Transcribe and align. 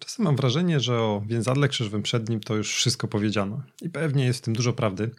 Czasem 0.00 0.24
mam 0.24 0.36
wrażenie, 0.36 0.80
że 0.80 0.98
o 0.98 1.22
więzadle 1.26 1.68
krzyżowym 1.68 2.02
przednim 2.02 2.40
to 2.40 2.56
już 2.56 2.74
wszystko 2.74 3.08
powiedziano. 3.08 3.62
I 3.82 3.90
pewnie 3.90 4.24
jest 4.24 4.38
w 4.38 4.42
tym 4.42 4.54
dużo 4.54 4.72
prawdy, 4.72 5.10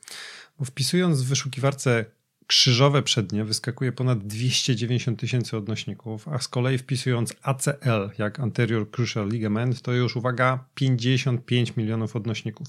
bo 0.60 0.66
wpisując 0.66 1.22
w 1.22 1.28
wyszukiwarce 1.28 2.06
krzyżowe 2.48 3.04
przednie 3.04 3.44
wyskakuje 3.46 3.92
ponad 3.92 4.28
290 4.28 5.20
tysięcy 5.20 5.58
odnośników, 5.58 6.28
a 6.28 6.40
z 6.40 6.48
kolei 6.48 6.78
wpisując 6.78 7.34
ACL, 7.42 8.10
jak 8.18 8.40
Anterior 8.40 8.92
Crucial 8.92 9.30
Ligament, 9.30 9.82
to 9.82 9.94
już 9.94 10.16
uwaga 10.16 10.66
55 10.76 11.76
milionów 11.76 12.16
odnośników. 12.16 12.68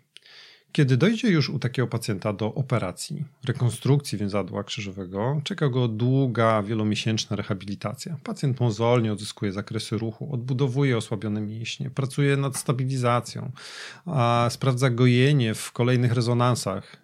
Kiedy 0.73 0.97
dojdzie 0.97 1.27
już 1.27 1.49
u 1.49 1.59
takiego 1.59 1.88
pacjenta 1.88 2.33
do 2.33 2.53
operacji, 2.53 3.25
rekonstrukcji 3.45 4.17
więzadła 4.17 4.64
krzyżowego, 4.64 5.42
czeka 5.43 5.70
go 5.70 5.87
długa, 5.87 6.64
wielomiesięczna 6.64 7.36
rehabilitacja. 7.36 8.17
Pacjent 8.23 8.59
mozolnie 8.59 9.14
odzyskuje 9.14 9.52
zakresy 9.52 9.98
ruchu, 9.98 10.33
odbudowuje 10.33 10.98
osłabione 10.98 11.42
mięśnie, 11.42 11.89
pracuje 11.89 12.37
nad 12.37 12.58
stabilizacją, 12.58 13.52
sprawdza 14.49 14.89
gojenie 14.89 15.53
w 15.53 15.71
kolejnych 15.71 16.14
rezonansach. 16.14 16.98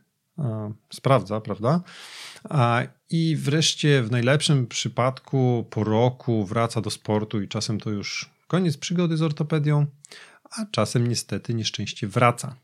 Sprawdza, 0.94 1.41
prawda? 1.41 1.81
I 3.09 3.35
wreszcie 3.35 4.03
w 4.03 4.11
najlepszym 4.11 4.67
przypadku 4.67 5.67
po 5.69 5.83
roku 5.83 6.45
wraca 6.45 6.81
do 6.81 6.89
sportu 6.89 7.41
i 7.41 7.47
czasem 7.47 7.79
to 7.79 7.89
już 7.89 8.29
koniec 8.47 8.77
przygody 8.77 9.17
z 9.17 9.21
ortopedią, 9.21 9.85
a 10.51 10.65
czasem 10.71 11.07
niestety 11.07 11.53
nieszczęście 11.53 12.07
wraca. 12.07 12.55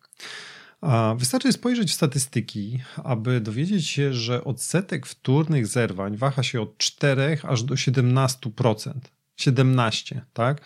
Wystarczy 1.17 1.51
spojrzeć 1.51 1.91
w 1.91 1.93
statystyki, 1.93 2.79
aby 3.03 3.41
dowiedzieć 3.41 3.87
się, 3.87 4.13
że 4.13 4.43
odsetek 4.43 5.05
wtórnych 5.05 5.67
zerwań 5.67 6.17
waha 6.17 6.43
się 6.43 6.61
od 6.61 6.77
4 6.77 7.37
aż 7.43 7.63
do 7.63 7.75
17%. 7.75 8.93
17, 9.37 10.25
tak? 10.33 10.61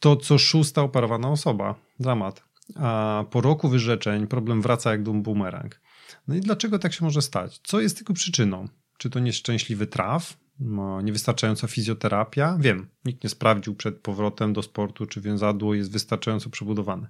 To 0.00 0.16
co 0.16 0.38
szósta 0.38 0.82
operowana 0.82 1.30
osoba. 1.30 1.74
Dramat. 2.00 2.44
A 2.76 3.24
po 3.30 3.40
roku 3.40 3.68
wyrzeczeń 3.68 4.26
problem 4.26 4.62
wraca 4.62 4.90
jak 4.90 5.02
dum 5.02 5.22
bumerang. 5.22 5.80
No 6.28 6.34
i 6.34 6.40
dlaczego 6.40 6.78
tak 6.78 6.92
się 6.92 7.04
może 7.04 7.22
stać? 7.22 7.60
Co 7.64 7.80
jest 7.80 7.98
tego 7.98 8.14
przyczyną? 8.14 8.68
Czy 8.98 9.10
to 9.10 9.18
nieszczęśliwy 9.18 9.86
traf? 9.86 10.36
niewystarczająca 11.02 11.68
fizjoterapia. 11.68 12.56
Wiem, 12.60 12.88
nikt 13.04 13.24
nie 13.24 13.30
sprawdził 13.30 13.74
przed 13.74 13.98
powrotem 13.98 14.52
do 14.52 14.62
sportu, 14.62 15.06
czy 15.06 15.20
więzadło 15.20 15.74
jest 15.74 15.92
wystarczająco 15.92 16.50
przebudowane. 16.50 17.08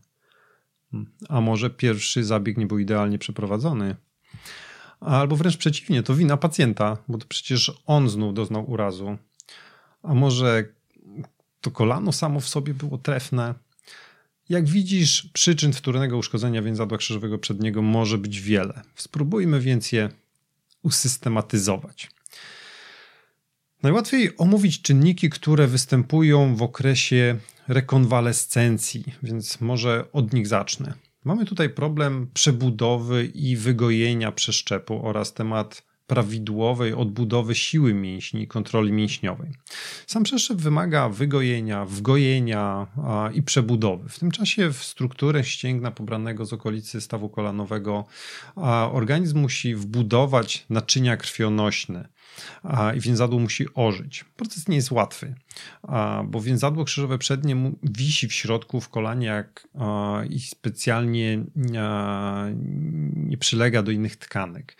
A 1.28 1.40
może 1.40 1.70
pierwszy 1.70 2.24
zabieg 2.24 2.56
nie 2.56 2.66
był 2.66 2.78
idealnie 2.78 3.18
przeprowadzony? 3.18 3.96
Albo 5.00 5.36
wręcz 5.36 5.56
przeciwnie, 5.56 6.02
to 6.02 6.14
wina 6.14 6.36
pacjenta, 6.36 6.96
bo 7.08 7.18
to 7.18 7.26
przecież 7.28 7.72
on 7.86 8.08
znów 8.08 8.34
doznał 8.34 8.70
urazu. 8.70 9.18
A 10.02 10.14
może 10.14 10.64
to 11.60 11.70
kolano 11.70 12.12
samo 12.12 12.40
w 12.40 12.48
sobie 12.48 12.74
było 12.74 12.98
trefne? 12.98 13.54
Jak 14.48 14.68
widzisz, 14.68 15.28
przyczyn 15.32 15.72
wtórnego 15.72 16.16
uszkodzenia 16.16 16.62
więzadła 16.62 16.98
krzyżowego 16.98 17.38
przedniego 17.38 17.82
może 17.82 18.18
być 18.18 18.40
wiele. 18.40 18.82
Spróbujmy 18.94 19.60
więc 19.60 19.92
je 19.92 20.08
usystematyzować. 20.82 22.10
Najłatwiej 23.82 24.30
omówić 24.38 24.82
czynniki, 24.82 25.30
które 25.30 25.66
występują 25.66 26.56
w 26.56 26.62
okresie 26.62 27.38
rekonwalescencji, 27.68 29.04
więc 29.22 29.60
może 29.60 30.04
od 30.12 30.32
nich 30.32 30.46
zacznę. 30.46 30.94
Mamy 31.24 31.44
tutaj 31.44 31.70
problem 31.70 32.30
przebudowy 32.34 33.26
i 33.26 33.56
wygojenia 33.56 34.32
przeszczepu 34.32 35.06
oraz 35.06 35.34
temat 35.34 35.88
prawidłowej 36.06 36.94
odbudowy 36.94 37.54
siły 37.54 37.94
mięśni 37.94 38.42
i 38.42 38.46
kontroli 38.46 38.92
mięśniowej. 38.92 39.50
Sam 40.06 40.22
przeszczep 40.22 40.58
wymaga 40.58 41.08
wygojenia, 41.08 41.84
wgojenia 41.84 42.86
i 43.34 43.42
przebudowy. 43.42 44.08
W 44.08 44.18
tym 44.18 44.30
czasie 44.30 44.72
w 44.72 44.84
strukturę 44.84 45.44
ścięgna 45.44 45.90
pobranego 45.90 46.46
z 46.46 46.52
okolicy 46.52 47.00
stawu 47.00 47.28
kolanowego 47.28 48.04
organizm 48.92 49.38
musi 49.38 49.74
wbudować 49.74 50.66
naczynia 50.70 51.16
krwionośne 51.16 52.08
i 52.96 53.00
więzadło 53.00 53.38
musi 53.38 53.66
ożyć. 53.74 54.24
Proces 54.36 54.68
nie 54.68 54.76
jest 54.76 54.90
łatwy, 54.90 55.34
bo 56.24 56.40
więzadło 56.40 56.84
krzyżowe 56.84 57.18
przednie 57.18 57.72
wisi 57.82 58.28
w 58.28 58.32
środku 58.32 58.80
w 58.80 58.88
kolanie 58.88 59.26
jak, 59.26 59.68
i 60.30 60.40
specjalnie 60.40 61.44
nie 63.16 63.38
przylega 63.38 63.82
do 63.82 63.90
innych 63.90 64.16
tkanek. 64.16 64.76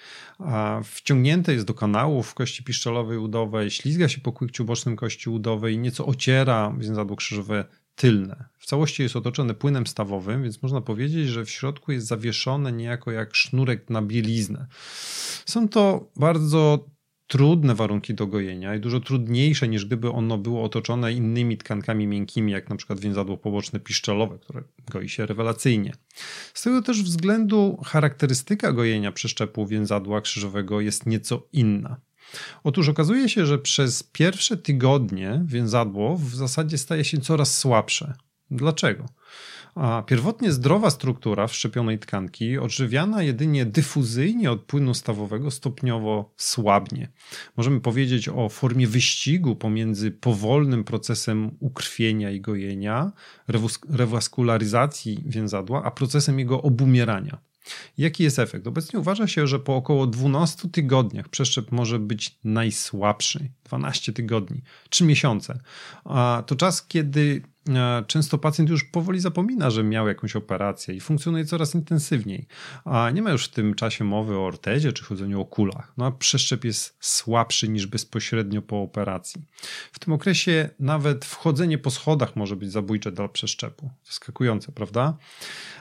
Wciągnięte 0.85 1.53
jest 1.53 1.67
do 1.67 1.75
kanałów 1.75 2.35
kości 2.35 2.65
piszczelowej 2.65 3.19
udowej, 3.19 3.71
ślizga 3.71 4.09
się 4.09 4.21
po 4.21 4.33
kłykciu 4.33 4.65
bocznym 4.65 4.97
kości 4.97 5.31
udowej 5.31 5.75
i 5.75 5.79
nieco 5.79 6.07
ociera 6.07 6.75
więzadło 6.79 7.17
krzyżowe 7.17 7.65
tylne. 7.95 8.45
W 8.59 8.67
całości 8.67 9.03
jest 9.03 9.17
otoczone 9.17 9.55
płynem 9.55 9.87
stawowym, 9.87 10.43
więc 10.43 10.63
można 10.63 10.81
powiedzieć, 10.81 11.29
że 11.29 11.45
w 11.45 11.51
środku 11.51 11.93
jest 11.93 12.07
zawieszone 12.07 12.73
niejako 12.73 13.11
jak 13.11 13.35
sznurek 13.35 13.91
na 13.91 14.03
bieliznę. 14.03 14.67
Są 15.47 15.69
to 15.69 16.11
bardzo 16.17 16.87
trudne 17.29 17.75
warunki 17.75 18.15
do 18.15 18.27
gojenia 18.27 18.75
i 18.75 18.81
dużo 18.81 19.01
trudniejsze 19.01 19.69
niż 19.69 19.85
gdyby 19.85 20.11
ono 20.11 20.39
było 20.39 20.65
otoczone 20.65 21.13
innymi 21.13 21.57
tkankami 21.57 22.07
miękkimi, 22.07 22.53
jak 22.53 22.71
na 22.71 22.77
przykład 22.77 23.01
więzadło 23.01 23.37
poboczne 23.37 23.81
piszczelowe, 23.81 24.39
które 24.39 24.63
goi 24.91 25.09
się 25.09 25.27
rewelacyjnie. 25.27 25.93
Z 26.55 26.63
tego 26.63 26.83
też 26.83 27.03
względu 27.03 27.81
charakterystyka 27.87 28.73
gojenia 28.73 29.13
przeszczepu 29.13 29.67
więzadła 29.67 30.21
krzyżowego 30.21 30.81
jest 30.81 31.07
nieco 31.07 31.47
inna. 31.53 32.01
Otóż 32.65 32.89
okazuje 32.89 33.29
się, 33.29 33.47
że 33.47 33.59
przez 33.59 34.03
pierwsze 34.03 34.57
tygodnie 34.57 35.43
więzadło 35.47 36.17
w 36.17 36.35
zasadzie 36.35 36.79
staje 36.79 37.05
się 37.05 37.19
coraz 37.19 37.59
słabsze. 37.59 38.15
Dlaczego? 38.51 39.07
A 39.75 40.03
pierwotnie 40.07 40.53
zdrowa 40.53 40.91
struktura 40.91 41.47
wszczepionej 41.47 41.99
tkanki, 41.99 42.59
odżywiana 42.59 43.23
jedynie 43.23 43.67
dyfuzyjnie 43.67 44.51
od 44.51 44.63
płynu 44.63 44.95
stawowego, 44.95 45.51
stopniowo 45.51 46.33
słabnie. 46.37 47.09
Możemy 47.57 47.81
powiedzieć 47.81 48.29
o 48.29 48.49
formie 48.49 48.87
wyścigu 48.87 49.57
pomiędzy 49.57 50.11
powolnym 50.11 50.85
procesem 50.85 51.57
ukrwienia 51.61 52.31
i 52.31 52.41
gojenia, 52.41 53.13
rewaskularyzacji 53.89 55.25
więzadła, 55.27 55.85
a 55.85 55.91
procesem 55.91 56.39
jego 56.39 56.63
obumierania. 56.63 57.39
Jaki 57.99 58.23
jest 58.23 58.39
efekt? 58.39 58.67
Obecnie 58.67 58.99
uważa 58.99 59.27
się, 59.27 59.47
że 59.47 59.59
po 59.59 59.77
około 59.77 60.07
12 60.07 60.69
tygodniach 60.69 61.29
przeszczep 61.29 61.73
może 61.73 61.99
być 61.99 62.39
najsłabszy. 62.45 63.51
12 63.65 64.13
tygodni, 64.13 64.63
3 64.91 65.05
miesiące. 65.05 65.61
A 66.05 66.43
to 66.47 66.57
czas, 66.57 66.87
kiedy 66.87 67.43
często 68.07 68.39
pacjent 68.39 68.71
już 68.71 68.85
powoli 68.85 69.21
zapomina, 69.21 69.71
że 69.71 69.85
miał 69.85 70.09
jakąś 70.09 70.37
operację 70.37 70.95
i 70.95 71.01
funkcjonuje 71.01 71.45
coraz 71.45 71.75
intensywniej. 71.75 72.47
A 72.85 73.11
nie 73.11 73.23
ma 73.23 73.31
już 73.31 73.45
w 73.45 73.49
tym 73.49 73.75
czasie 73.75 74.05
mowy 74.05 74.37
o 74.37 74.47
ortezie 74.47 74.93
czy 74.93 75.05
chodzeniu 75.05 75.41
o 75.41 75.45
kulach. 75.45 75.93
No 75.97 76.07
a 76.07 76.11
przeszczep 76.11 76.65
jest 76.65 76.97
słabszy 77.01 77.69
niż 77.69 77.87
bezpośrednio 77.87 78.63
po 78.63 78.83
operacji. 78.83 79.43
W 79.93 79.99
tym 79.99 80.13
okresie 80.13 80.71
nawet 80.81 81.25
wchodzenie 81.25 81.79
po 81.79 81.91
schodach 81.91 82.37
może 82.37 82.57
być 82.57 82.73
zabójcze 82.73 83.13
dla 83.13 83.29
przeszczepu. 83.29 83.91
Zaskakujące, 84.05 84.73
prawda? 84.73 85.17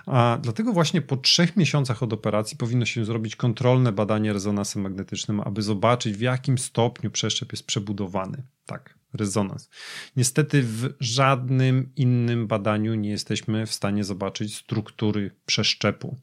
A 0.06 0.38
dlatego 0.42 0.74
właśnie 0.74 1.02
po 1.02 1.18
trzech 1.18 1.58
miesiącach 1.58 2.04
od 2.04 2.14
operacji 2.14 2.58
powinno 2.58 2.86
się 2.86 3.06
zrobić 3.06 3.36
kontrolne 3.36 3.92
badanie 3.92 4.34
rezonansem 4.34 4.82
magnetycznym, 4.82 5.42
aby 5.42 5.62
zobaczyć 5.62 6.18
w 6.18 6.22
jakim 6.22 6.58
stopniu 6.58 7.12
przeszczep 7.12 7.52
jest 7.52 7.66
przebudowany. 7.66 8.44
Tak, 8.66 8.98
rezonans. 9.18 9.70
Niestety 10.16 10.64
w 10.64 10.94
żadnym 11.00 11.90
innym 11.96 12.48
badaniu 12.48 12.96
nie 12.96 13.10
jesteśmy 13.10 13.66
w 13.66 13.74
stanie 13.74 14.04
zobaczyć 14.04 14.56
struktury 14.56 15.32
przeszczepu. 15.46 16.18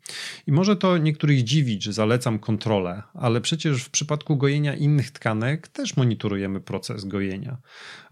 I 0.46 0.52
może 0.52 0.76
to 0.76 0.98
niektórych 0.98 1.44
dziwić, 1.44 1.82
że 1.82 1.92
zalecam 1.92 2.38
kontrolę, 2.38 3.02
ale 3.14 3.40
przecież 3.40 3.82
w 3.82 3.90
przypadku 3.90 4.36
gojenia 4.36 4.74
innych 4.74 5.10
tkanek 5.10 5.68
też 5.68 5.96
monitorujemy 5.96 6.60
proces 6.60 7.04
gojenia. 7.04 7.56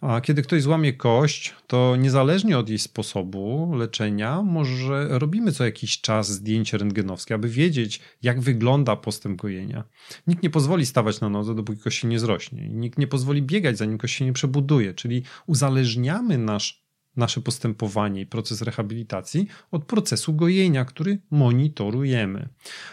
A 0.00 0.20
kiedy 0.20 0.42
ktoś 0.42 0.62
złamie 0.62 0.92
kość, 0.92 1.54
to 1.66 1.96
niezależnie 1.96 2.58
od 2.58 2.68
jej 2.68 2.78
sposobu 2.78 3.74
leczenia, 3.74 4.42
może 4.42 5.18
robimy 5.18 5.52
co 5.52 5.64
jakiś 5.64 6.00
czas 6.00 6.32
zdjęcie 6.32 6.78
rentgenowskie, 6.78 7.34
aby 7.34 7.48
wiedzieć, 7.48 8.00
jak 8.22 8.40
wygląda 8.40 8.96
postęp 8.96 9.40
gojenia. 9.40 9.84
Nikt 10.26 10.42
nie 10.42 10.50
pozwoli 10.50 10.86
stawać 10.86 11.20
na 11.20 11.28
nodze, 11.28 11.54
dopóki 11.54 11.80
kość 11.80 11.98
się 11.98 12.08
nie 12.08 12.18
zrośnie. 12.18 12.68
Nikt 12.68 12.98
nie 12.98 13.06
pozwoli 13.06 13.42
biegać, 13.42 13.78
zanim 13.78 13.98
kość 13.98 14.16
się 14.16 14.24
nie 14.24 14.32
przebuduje, 14.32 14.71
czyli 14.94 15.22
uzależniamy 15.46 16.38
nasz 16.38 16.82
nasze 17.16 17.40
postępowanie 17.40 18.20
i 18.20 18.26
proces 18.26 18.62
rehabilitacji 18.62 19.46
od 19.70 19.84
procesu 19.84 20.32
gojenia, 20.32 20.84
który 20.84 21.18
monitorujemy. 21.30 22.48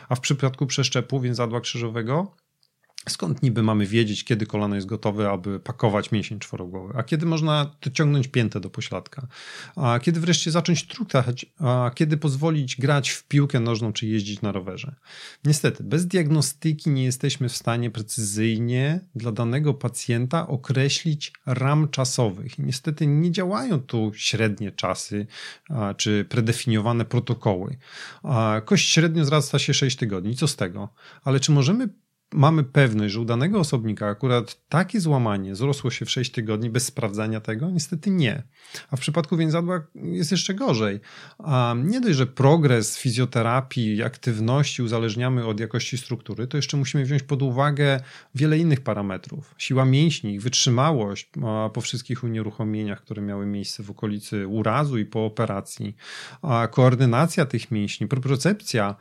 A 0.10 0.16
w 0.16 0.20
przypadku 0.20 0.66
przeszczepu 0.66 1.20
więzadła 1.20 1.62
krzyżowego 1.62 2.36
Skąd 3.10 3.44
niby 3.44 3.64
mamy 3.64 3.86
wiedzieć, 3.86 4.24
kiedy 4.24 4.46
kolano 4.46 4.76
jest 4.76 4.88
gotowe, 4.88 5.30
aby 5.30 5.60
pakować 5.60 6.12
mięsień 6.12 6.40
czworogłowy, 6.40 6.94
a 6.98 7.04
kiedy 7.04 7.26
można 7.26 7.76
ciągnąć 7.94 8.28
piętę 8.28 8.60
do 8.60 8.70
pośladka, 8.70 9.28
a 9.76 10.00
kiedy 10.00 10.20
wreszcie 10.20 10.52
zacząć 10.52 10.88
trutać, 10.88 11.46
a 11.60 11.92
kiedy 11.96 12.18
pozwolić 12.18 12.76
grać 12.76 13.10
w 13.10 13.28
piłkę 13.28 13.60
nożną 13.60 13.94
czy 13.94 14.08
jeździć 14.08 14.42
na 14.42 14.52
rowerze. 14.52 14.96
Niestety, 15.46 15.84
bez 15.84 16.08
diagnostyki 16.08 16.90
nie 16.90 17.04
jesteśmy 17.04 17.50
w 17.50 17.56
stanie 17.56 17.92
precyzyjnie 17.92 19.00
dla 19.16 19.32
danego 19.32 19.74
pacjenta 19.74 20.48
określić 20.48 21.34
ram 21.46 21.90
czasowych. 21.90 22.60
Niestety 22.60 23.08
nie 23.08 23.32
działają 23.32 23.80
tu 23.80 24.12
średnie 24.16 24.72
czasy 24.72 25.28
czy 25.98 26.26
predefiniowane 26.30 27.06
protokoły. 27.06 27.78
Kość 28.66 28.90
średnio 28.90 29.24
wzrasta 29.24 29.60
się 29.60 29.74
6 29.74 29.98
tygodni, 29.98 30.36
co 30.36 30.48
z 30.48 30.56
tego? 30.56 30.90
Ale 31.24 31.40
czy 31.40 31.52
możemy 31.52 31.90
mamy 32.34 32.64
pewność, 32.64 33.14
że 33.14 33.20
u 33.20 33.26
danego 33.26 33.60
osobnika 33.60 34.08
akurat 34.08 34.68
takie 34.70 35.00
złamanie 35.00 35.56
zrosło 35.56 35.92
się 35.92 36.06
w 36.06 36.12
6 36.12 36.32
tygodni 36.32 36.70
bez 36.70 36.86
sprawdzania 36.86 37.42
tego? 37.42 37.72
Niestety 37.72 38.10
nie. 38.10 38.44
A 38.92 38.96
w 38.96 39.00
przypadku 39.00 39.38
więzadła 39.38 39.82
jest 39.96 40.32
jeszcze 40.32 40.54
gorzej. 40.54 41.00
Nie 41.76 42.02
dość, 42.02 42.18
że 42.18 42.28
progres 42.28 42.98
fizjoterapii, 42.98 44.04
aktywności 44.04 44.84
uzależniamy 44.84 45.46
od 45.46 45.60
jakości 45.60 45.98
struktury, 45.98 46.48
to 46.48 46.58
jeszcze 46.58 46.78
musimy 46.78 47.04
wziąć 47.04 47.24
pod 47.24 47.42
uwagę 47.42 48.00
wiele 48.36 48.58
innych 48.58 48.82
parametrów. 48.82 49.56
Siła 49.58 49.86
mięśni, 49.86 50.40
wytrzymałość 50.40 51.30
po 51.74 51.82
wszystkich 51.82 52.24
unieruchomieniach, 52.24 53.02
które 53.02 53.22
miały 53.22 53.46
miejsce 53.46 53.84
w 53.84 53.92
okolicy 53.92 54.48
urazu 54.48 54.98
i 54.98 55.06
po 55.06 55.26
operacji, 55.26 55.96
koordynacja 56.72 57.46
tych 57.46 57.72
mięśni, 57.72 58.08
propriocepcja, 58.08 58.96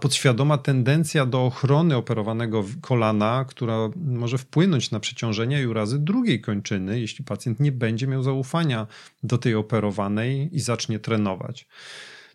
podświadoma 0.00 0.58
tendencja 0.58 1.26
do 1.26 1.44
ochrony 1.44 1.96
operowanego 1.96 2.55
kolana, 2.80 3.44
która 3.48 3.88
może 3.96 4.38
wpłynąć 4.38 4.90
na 4.90 5.00
przeciążenie 5.00 5.62
i 5.62 5.66
urazy 5.66 5.98
drugiej 5.98 6.40
kończyny, 6.40 7.00
jeśli 7.00 7.24
pacjent 7.24 7.60
nie 7.60 7.72
będzie 7.72 8.06
miał 8.06 8.22
zaufania 8.22 8.86
do 9.22 9.38
tej 9.38 9.54
operowanej 9.54 10.56
i 10.56 10.60
zacznie 10.60 10.98
trenować. 10.98 11.66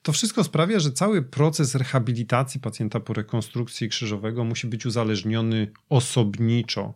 To 0.02 0.12
wszystko 0.12 0.44
sprawia, 0.44 0.80
że 0.80 0.92
cały 0.92 1.22
proces 1.22 1.76
rehabilitacji 1.76 2.60
pacjenta 2.60 3.00
po 3.00 3.14
rekonstrukcji 3.14 3.90
krzyżowego 3.90 4.44
musi 4.44 4.68
być 4.68 4.86
uzależniony 4.86 5.72
osobniczo, 5.90 6.94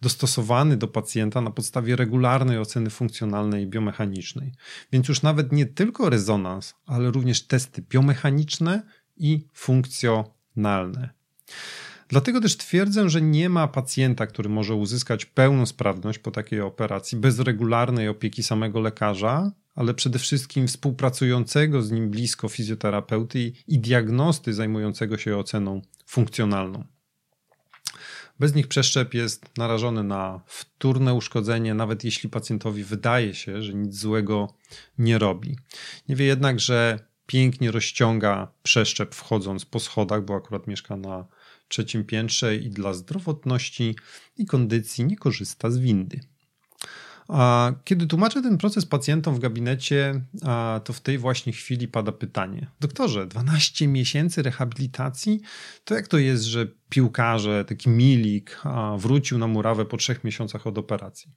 dostosowany 0.00 0.76
do 0.76 0.88
pacjenta 0.88 1.40
na 1.40 1.50
podstawie 1.50 1.96
regularnej 1.96 2.58
oceny 2.58 2.90
funkcjonalnej 2.90 3.64
i 3.64 3.66
biomechanicznej. 3.66 4.52
Więc 4.92 5.08
już 5.08 5.22
nawet 5.22 5.52
nie 5.52 5.66
tylko 5.66 6.10
rezonans, 6.10 6.74
ale 6.86 7.10
również 7.10 7.46
testy 7.46 7.82
biomechaniczne 7.82 8.82
i 9.16 9.46
funkcjonalne. 9.52 11.10
Dlatego 12.08 12.40
też 12.40 12.56
twierdzę, 12.56 13.10
że 13.10 13.22
nie 13.22 13.48
ma 13.48 13.68
pacjenta, 13.68 14.26
który 14.26 14.48
może 14.48 14.74
uzyskać 14.74 15.24
pełną 15.26 15.66
sprawność 15.66 16.18
po 16.18 16.30
takiej 16.30 16.60
operacji 16.60 17.18
bez 17.18 17.38
regularnej 17.38 18.08
opieki 18.08 18.42
samego 18.42 18.80
lekarza, 18.80 19.52
ale 19.74 19.94
przede 19.94 20.18
wszystkim 20.18 20.66
współpracującego 20.66 21.82
z 21.82 21.90
nim 21.90 22.10
blisko 22.10 22.48
fizjoterapeuty 22.48 23.52
i 23.68 23.78
diagnosty 23.78 24.54
zajmującego 24.54 25.18
się 25.18 25.36
oceną 25.36 25.82
funkcjonalną. 26.06 26.84
Bez 28.38 28.54
nich 28.54 28.68
przeszczep 28.68 29.14
jest 29.14 29.58
narażony 29.58 30.04
na 30.04 30.40
wtórne 30.46 31.14
uszkodzenie, 31.14 31.74
nawet 31.74 32.04
jeśli 32.04 32.28
pacjentowi 32.28 32.84
wydaje 32.84 33.34
się, 33.34 33.62
że 33.62 33.74
nic 33.74 33.96
złego 33.96 34.54
nie 34.98 35.18
robi. 35.18 35.56
Nie 36.08 36.16
wie 36.16 36.26
jednak, 36.26 36.60
że 36.60 37.07
pięknie 37.28 37.70
rozciąga 37.70 38.52
przeszczep 38.62 39.14
wchodząc 39.14 39.64
po 39.64 39.80
schodach, 39.80 40.24
bo 40.24 40.34
akurat 40.34 40.66
mieszka 40.66 40.96
na 40.96 41.26
trzecim 41.68 42.04
piętrze 42.04 42.56
i 42.56 42.70
dla 42.70 42.92
zdrowotności 42.92 43.96
i 44.36 44.46
kondycji 44.46 45.04
nie 45.04 45.16
korzysta 45.16 45.70
z 45.70 45.78
windy. 45.78 46.20
A 47.28 47.72
kiedy 47.84 48.06
tłumaczę 48.06 48.42
ten 48.42 48.58
proces 48.58 48.86
pacjentom 48.86 49.34
w 49.34 49.38
gabinecie, 49.38 50.20
to 50.84 50.92
w 50.92 51.00
tej 51.00 51.18
właśnie 51.18 51.52
chwili 51.52 51.88
pada 51.88 52.12
pytanie: 52.12 52.70
Doktorze, 52.80 53.26
12 53.26 53.88
miesięcy 53.88 54.42
rehabilitacji? 54.42 55.40
To 55.84 55.94
jak 55.94 56.08
to 56.08 56.18
jest, 56.18 56.44
że 56.44 56.66
piłkarze, 56.88 57.64
taki 57.64 57.90
Milik, 57.90 58.62
wrócił 58.98 59.38
na 59.38 59.46
murawę 59.46 59.84
po 59.84 59.96
trzech 59.96 60.24
miesiącach 60.24 60.66
od 60.66 60.78
operacji? 60.78 61.32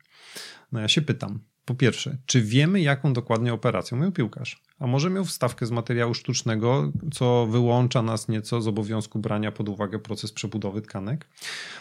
No 0.72 0.80
ja 0.80 0.88
się 0.88 1.02
pytam, 1.02 1.40
po 1.72 1.76
pierwsze, 1.76 2.18
czy 2.26 2.42
wiemy, 2.42 2.82
jaką 2.82 3.14
dokładnie 3.14 3.54
operacją 3.54 3.98
miał 3.98 4.12
piłkarz? 4.12 4.62
A 4.80 4.88
może 4.88 5.10
miał 5.10 5.26
wstawkę 5.26 5.66
z 5.66 5.72
materiału 5.72 6.14
sztucznego, 6.14 6.92
co 7.14 7.48
wyłącza 7.48 8.02
nas 8.02 8.28
nieco 8.28 8.62
z 8.62 8.68
obowiązku 8.68 9.20
brania 9.20 9.52
pod 9.52 9.70
uwagę 9.70 10.00
proces 10.00 10.32
przebudowy 10.32 10.82
tkanek? 10.82 11.28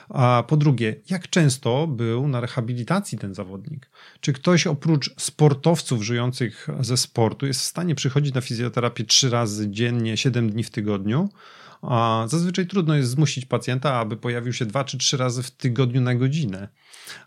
A 0.09 0.45
po 0.49 0.57
drugie, 0.57 0.97
jak 1.11 1.31
często 1.31 1.87
był 1.87 2.29
na 2.29 2.41
rehabilitacji 2.41 3.19
ten 3.19 3.35
zawodnik? 3.35 3.91
Czy 4.21 4.33
ktoś 4.33 4.67
oprócz 4.67 5.15
sportowców 5.21 6.03
żyjących 6.03 6.69
ze 6.81 6.97
sportu 6.97 7.47
jest 7.47 7.61
w 7.61 7.65
stanie 7.65 7.95
przychodzić 7.95 8.35
na 8.35 8.41
fizjoterapię 8.41 9.05
trzy 9.05 9.31
razy 9.31 9.71
dziennie, 9.71 10.17
siedem 10.17 10.51
dni 10.51 10.65
w 10.65 10.71
tygodniu? 10.71 11.29
Zazwyczaj 12.27 12.67
trudno 12.67 12.95
jest 12.95 13.11
zmusić 13.11 13.47
pacjenta, 13.47 13.95
aby 13.95 14.17
pojawił 14.17 14.53
się 14.53 14.67
dwa 14.67 14.85
czy 14.85 14.99
trzy 14.99 15.17
razy 15.17 15.43
w 15.43 15.51
tygodniu 15.51 16.01
na 16.01 16.15
godzinę. 16.15 16.69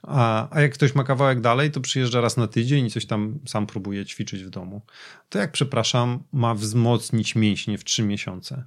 A 0.04 0.50
jak 0.56 0.74
ktoś 0.74 0.96
ma 0.96 1.04
kawałek 1.04 1.42
dalej, 1.42 1.72
to 1.72 1.82
przyjeżdża 1.82 2.22
raz 2.22 2.38
na 2.38 2.48
tydzień 2.48 2.86
i 2.86 2.92
coś 2.92 3.06
tam 3.06 3.40
sam 3.46 3.68
próbuje 3.68 4.06
ćwiczyć 4.06 4.44
w 4.44 4.50
domu. 4.50 4.82
To 5.30 5.40
jak, 5.40 5.52
przepraszam, 5.52 6.24
ma 6.34 6.56
wzmocnić 6.56 7.36
mięśnie 7.36 7.78
w 7.78 7.84
trzy 7.84 8.04
miesiące? 8.04 8.64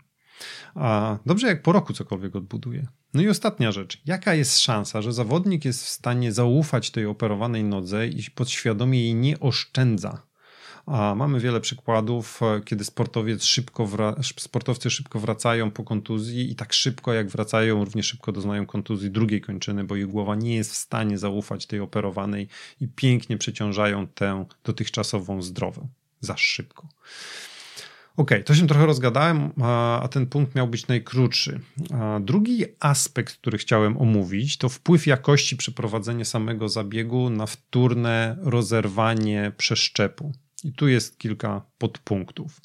A 0.74 1.18
dobrze, 1.26 1.46
jak 1.46 1.62
po 1.62 1.72
roku 1.72 1.92
cokolwiek 1.92 2.36
odbuduje. 2.36 2.86
No 3.14 3.22
i 3.22 3.28
ostatnia 3.28 3.72
rzecz. 3.72 4.00
Jaka 4.06 4.34
jest 4.34 4.60
szansa, 4.60 5.02
że 5.02 5.12
zawodnik 5.12 5.64
jest 5.64 5.84
w 5.84 5.88
stanie 5.88 6.32
zaufać 6.32 6.90
tej 6.90 7.06
operowanej 7.06 7.64
nodze 7.64 8.06
i 8.06 8.30
podświadomie 8.34 9.02
jej 9.02 9.14
nie 9.14 9.40
oszczędza? 9.40 10.22
A 10.86 11.14
mamy 11.14 11.40
wiele 11.40 11.60
przykładów, 11.60 12.40
e, 12.42 12.60
kiedy 12.64 12.84
sportowiec 12.84 13.44
szybko 13.44 13.88
sportowcy 14.22 14.90
szybko 14.90 15.20
wracają 15.20 15.70
po 15.70 15.84
kontuzji 15.84 16.50
i 16.50 16.54
tak 16.54 16.72
szybko 16.72 17.12
jak 17.12 17.28
wracają, 17.28 17.84
również 17.84 18.06
szybko 18.06 18.32
doznają 18.32 18.66
kontuzji 18.66 19.10
drugiej 19.10 19.40
kończyny, 19.40 19.84
bo 19.84 19.96
ich 19.96 20.06
głowa 20.06 20.34
nie 20.34 20.56
jest 20.56 20.72
w 20.72 20.76
stanie 20.76 21.18
zaufać 21.18 21.66
tej 21.66 21.80
operowanej 21.80 22.48
i 22.80 22.88
pięknie 22.88 23.38
przeciążają 23.38 24.06
tę 24.06 24.46
dotychczasową 24.64 25.42
zdrową. 25.42 25.88
za 26.20 26.36
szybko. 26.36 26.88
Ok, 28.16 28.30
to 28.44 28.54
się 28.54 28.66
trochę 28.66 28.86
rozgadałem, 28.86 29.52
a 30.02 30.08
ten 30.10 30.26
punkt 30.26 30.54
miał 30.54 30.68
być 30.68 30.86
najkrótszy. 30.86 31.60
Drugi 32.20 32.64
aspekt, 32.80 33.36
który 33.36 33.58
chciałem 33.58 33.98
omówić, 33.98 34.56
to 34.58 34.68
wpływ 34.68 35.06
jakości 35.06 35.56
przeprowadzenia 35.56 36.24
samego 36.24 36.68
zabiegu 36.68 37.30
na 37.30 37.46
wtórne 37.46 38.36
rozerwanie 38.40 39.52
przeszczepu. 39.56 40.32
I 40.64 40.72
tu 40.72 40.88
jest 40.88 41.18
kilka 41.18 41.62
podpunktów. 41.78 42.60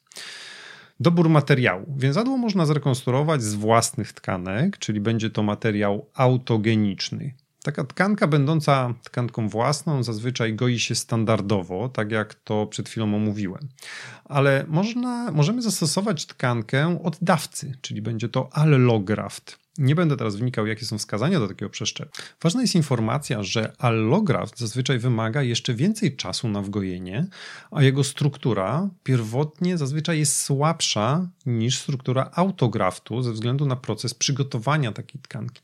Dobór 1.00 1.30
materiału. 1.30 1.96
Więzadło 1.98 2.38
można 2.38 2.66
zrekonstruować 2.66 3.44
z 3.44 3.54
własnych 3.54 4.14
tkanek, 4.14 4.78
czyli 4.78 5.02
będzie 5.02 5.30
to 5.30 5.44
materiał 5.44 6.10
autogeniczny. 6.14 7.34
Taka 7.64 7.84
tkanka 7.84 8.28
będąca 8.28 8.94
tkanką 9.04 9.50
własną 9.50 10.04
zazwyczaj 10.04 10.54
goi 10.54 10.80
się 10.80 10.96
standardowo, 10.96 11.90
tak 11.90 12.12
jak 12.12 12.34
to 12.34 12.66
przed 12.66 12.90
chwilą 12.90 13.16
omówiłem. 13.16 13.68
Ale 14.26 14.66
można, 14.68 15.32
możemy 15.32 15.62
zastosować 15.62 16.26
tkankę 16.26 17.00
od 17.04 17.18
dawcy, 17.22 17.78
czyli 17.82 18.02
będzie 18.02 18.30
to 18.30 18.50
allograft. 18.52 19.61
Nie 19.78 19.96
będę 19.96 20.18
teraz 20.18 20.36
wnikał, 20.36 20.68
jakie 20.68 20.86
są 20.86 20.98
wskazania 20.98 21.40
do 21.40 21.48
takiego 21.48 21.70
przeszczepu. 21.70 22.12
Ważna 22.42 22.62
jest 22.62 22.76
informacja, 22.76 23.44
że 23.44 23.74
allograft 23.78 24.60
zazwyczaj 24.60 25.00
wymaga 25.00 25.44
jeszcze 25.44 25.74
więcej 25.74 26.16
czasu 26.16 26.50
na 26.50 26.62
wgojenie, 26.62 27.28
a 27.72 27.84
jego 27.84 28.04
struktura 28.04 28.90
pierwotnie 29.04 29.78
zazwyczaj 29.78 30.20
jest 30.20 30.40
słabsza 30.40 31.30
niż 31.46 31.80
struktura 31.80 32.32
autograftu 32.34 33.22
ze 33.22 33.32
względu 33.32 33.66
na 33.66 33.76
proces 33.76 34.14
przygotowania 34.14 34.92
takiej 34.92 35.22
tkanki. 35.22 35.62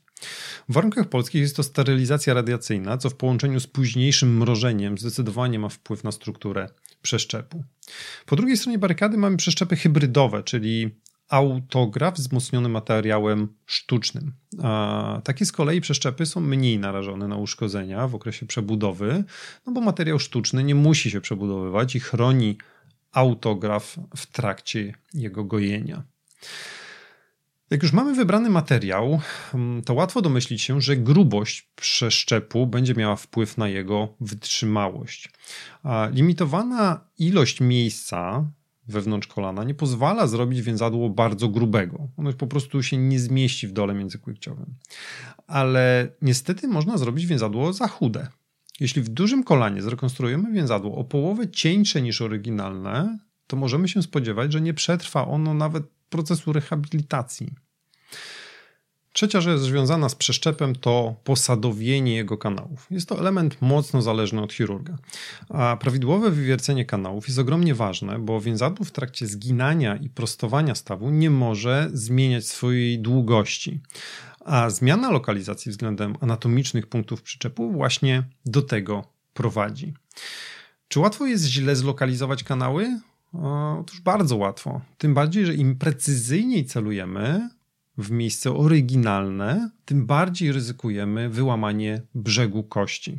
W 0.68 0.72
warunkach 0.72 1.08
polskich 1.08 1.42
jest 1.42 1.56
to 1.56 1.62
sterylizacja 1.62 2.34
radiacyjna, 2.34 2.98
co 2.98 3.10
w 3.10 3.14
połączeniu 3.14 3.60
z 3.60 3.66
późniejszym 3.66 4.36
mrożeniem 4.36 4.98
zdecydowanie 4.98 5.58
ma 5.58 5.68
wpływ 5.68 6.04
na 6.04 6.12
strukturę 6.12 6.68
przeszczepu. 7.02 7.64
Po 8.26 8.36
drugiej 8.36 8.56
stronie 8.56 8.78
barykady 8.78 9.16
mamy 9.16 9.36
przeszczepy 9.36 9.76
hybrydowe, 9.76 10.42
czyli 10.42 10.90
autograf 11.28 12.14
wzmocniony 12.14 12.68
materiałem 12.68 13.48
sztucznym. 13.66 14.32
A 14.62 15.20
takie 15.24 15.44
z 15.44 15.52
kolei 15.52 15.80
przeszczepy 15.80 16.26
są 16.26 16.40
mniej 16.40 16.78
narażone 16.78 17.28
na 17.28 17.36
uszkodzenia 17.36 18.08
w 18.08 18.14
okresie 18.14 18.46
przebudowy, 18.46 19.24
no 19.66 19.72
bo 19.72 19.80
materiał 19.80 20.18
sztuczny 20.18 20.64
nie 20.64 20.74
musi 20.74 21.10
się 21.10 21.20
przebudowywać 21.20 21.96
i 21.96 22.00
chroni 22.00 22.58
autograf 23.12 23.96
w 24.16 24.26
trakcie 24.26 24.94
jego 25.14 25.44
gojenia. 25.44 26.02
Jak 27.70 27.82
już 27.82 27.92
mamy 27.92 28.14
wybrany 28.14 28.50
materiał, 28.50 29.20
mm, 29.54 29.82
to 29.82 29.94
łatwo 29.94 30.22
domyślić 30.22 30.62
się, 30.62 30.80
że 30.80 30.96
grubość 30.96 31.68
przeszczepu 31.76 32.66
będzie 32.66 32.94
miała 32.94 33.16
wpływ 33.16 33.58
na 33.58 33.68
jego 33.68 34.14
wytrzymałość. 34.20 35.30
Limitowana 36.12 37.00
ilość 37.18 37.60
miejsca 37.60 38.44
wewnątrz 38.88 39.28
kolana 39.28 39.64
nie 39.64 39.74
pozwala 39.74 40.26
zrobić 40.26 40.62
więzadło 40.62 41.10
bardzo 41.10 41.48
grubego. 41.48 42.08
Ono 42.16 42.32
po 42.32 42.46
prostu 42.46 42.82
się 42.82 42.96
nie 42.96 43.20
zmieści 43.20 43.68
w 43.68 43.72
dole 43.72 43.94
międzykłykciowym. 43.94 44.74
Ale 45.46 46.08
niestety 46.22 46.68
można 46.68 46.98
zrobić 46.98 47.26
więzadło 47.26 47.72
za 47.72 47.88
chude. 47.88 48.28
Jeśli 48.80 49.02
w 49.02 49.08
dużym 49.08 49.44
kolanie 49.44 49.82
zrekonstruujemy 49.82 50.52
więzadło 50.52 50.96
o 50.96 51.04
połowę 51.04 51.50
cieńsze 51.50 52.02
niż 52.02 52.22
oryginalne, 52.22 53.18
to 53.46 53.56
możemy 53.56 53.88
się 53.88 54.02
spodziewać, 54.02 54.52
że 54.52 54.60
nie 54.60 54.74
przetrwa 54.74 55.28
ono 55.28 55.54
nawet 55.54 55.84
procesu 56.08 56.52
rehabilitacji. 56.52 57.54
Trzecia 59.18 59.40
rzecz 59.40 59.60
związana 59.60 60.08
z 60.08 60.14
przeszczepem 60.14 60.74
to 60.74 61.14
posadowienie 61.24 62.14
jego 62.14 62.38
kanałów. 62.38 62.86
Jest 62.90 63.08
to 63.08 63.18
element 63.18 63.62
mocno 63.62 64.02
zależny 64.02 64.42
od 64.42 64.52
chirurga. 64.52 64.96
A 65.48 65.76
prawidłowe 65.80 66.30
wywiercenie 66.30 66.84
kanałów 66.84 67.28
jest 67.28 67.38
ogromnie 67.38 67.74
ważne, 67.74 68.18
bo 68.18 68.40
więzadło 68.40 68.84
w 68.84 68.90
trakcie 68.90 69.26
zginania 69.26 69.96
i 69.96 70.08
prostowania 70.08 70.74
stawu 70.74 71.10
nie 71.10 71.30
może 71.30 71.90
zmieniać 71.92 72.46
swojej 72.46 72.98
długości. 72.98 73.80
A 74.44 74.70
zmiana 74.70 75.10
lokalizacji 75.10 75.70
względem 75.70 76.16
anatomicznych 76.20 76.86
punktów 76.86 77.22
przyczepu 77.22 77.72
właśnie 77.72 78.22
do 78.46 78.62
tego 78.62 79.04
prowadzi. 79.34 79.94
Czy 80.88 81.00
łatwo 81.00 81.26
jest 81.26 81.44
źle 81.44 81.76
zlokalizować 81.76 82.44
kanały? 82.44 83.00
Otóż 83.80 84.00
bardzo 84.00 84.36
łatwo. 84.36 84.80
Tym 84.98 85.14
bardziej, 85.14 85.46
że 85.46 85.54
im 85.54 85.76
precyzyjniej 85.76 86.64
celujemy 86.64 87.48
w 87.98 88.10
miejsce 88.10 88.52
oryginalne, 88.52 89.70
tym 89.84 90.06
bardziej 90.06 90.52
ryzykujemy 90.52 91.28
wyłamanie 91.28 92.02
brzegu 92.14 92.62
kości. 92.62 93.18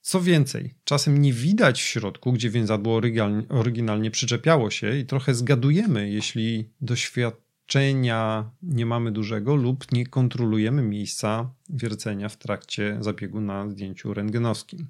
Co 0.00 0.20
więcej, 0.20 0.74
czasem 0.84 1.22
nie 1.22 1.32
widać 1.32 1.82
w 1.82 1.86
środku, 1.86 2.32
gdzie 2.32 2.50
więzadło 2.50 3.00
oryginalnie 3.48 4.10
przyczepiało 4.10 4.70
się 4.70 4.98
i 4.98 5.06
trochę 5.06 5.34
zgadujemy, 5.34 6.10
jeśli 6.10 6.70
doświadczenia 6.80 8.50
nie 8.62 8.86
mamy 8.86 9.12
dużego 9.12 9.56
lub 9.56 9.92
nie 9.92 10.06
kontrolujemy 10.06 10.82
miejsca 10.82 11.50
wiercenia 11.70 12.28
w 12.28 12.36
trakcie 12.36 12.98
zabiegu 13.00 13.40
na 13.40 13.68
zdjęciu 13.68 14.14
rentgenowskim. 14.14 14.86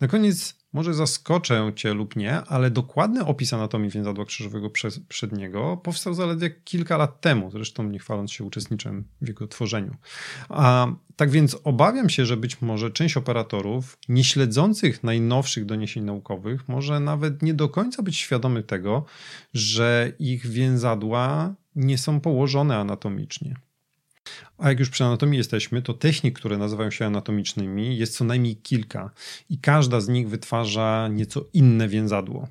Na 0.00 0.08
koniec 0.08 0.60
może 0.72 0.94
zaskoczę 0.94 1.72
cię 1.76 1.94
lub 1.94 2.16
nie, 2.16 2.40
ale 2.40 2.70
dokładny 2.70 3.24
opis 3.26 3.52
anatomii 3.52 3.90
więzadła 3.90 4.24
krzyżowego 4.24 4.70
przedniego 5.08 5.76
powstał 5.76 6.14
zaledwie 6.14 6.50
kilka 6.50 6.96
lat 6.96 7.20
temu. 7.20 7.50
Zresztą 7.50 7.82
nie 7.82 7.98
chwaląc 7.98 8.32
się 8.32 8.44
uczestniczyłem 8.44 9.04
w 9.20 9.28
jego 9.28 9.48
tworzeniu. 9.48 9.96
A, 10.48 10.86
tak 11.16 11.30
więc 11.30 11.56
obawiam 11.64 12.08
się, 12.10 12.26
że 12.26 12.36
być 12.36 12.62
może 12.62 12.90
część 12.90 13.16
operatorów, 13.16 13.98
nie 14.08 14.24
śledzących 14.24 15.04
najnowszych 15.04 15.64
doniesień 15.64 16.04
naukowych, 16.04 16.68
może 16.68 17.00
nawet 17.00 17.42
nie 17.42 17.54
do 17.54 17.68
końca 17.68 18.02
być 18.02 18.16
świadomy 18.16 18.62
tego, 18.62 19.04
że 19.54 20.12
ich 20.18 20.46
więzadła 20.46 21.54
nie 21.76 21.98
są 21.98 22.20
położone 22.20 22.76
anatomicznie. 22.76 23.56
A 24.58 24.68
jak 24.68 24.80
już 24.80 24.90
przy 24.90 25.04
anatomii 25.04 25.38
jesteśmy, 25.38 25.82
to 25.82 25.94
technik, 25.94 26.38
które 26.38 26.58
nazywają 26.58 26.90
się 26.90 27.06
anatomicznymi, 27.06 27.98
jest 27.98 28.16
co 28.16 28.24
najmniej 28.24 28.56
kilka 28.56 29.10
i 29.50 29.58
każda 29.58 30.00
z 30.00 30.08
nich 30.08 30.28
wytwarza 30.28 31.08
nieco 31.08 31.44
inne 31.52 31.88
więzadło. 31.88 32.48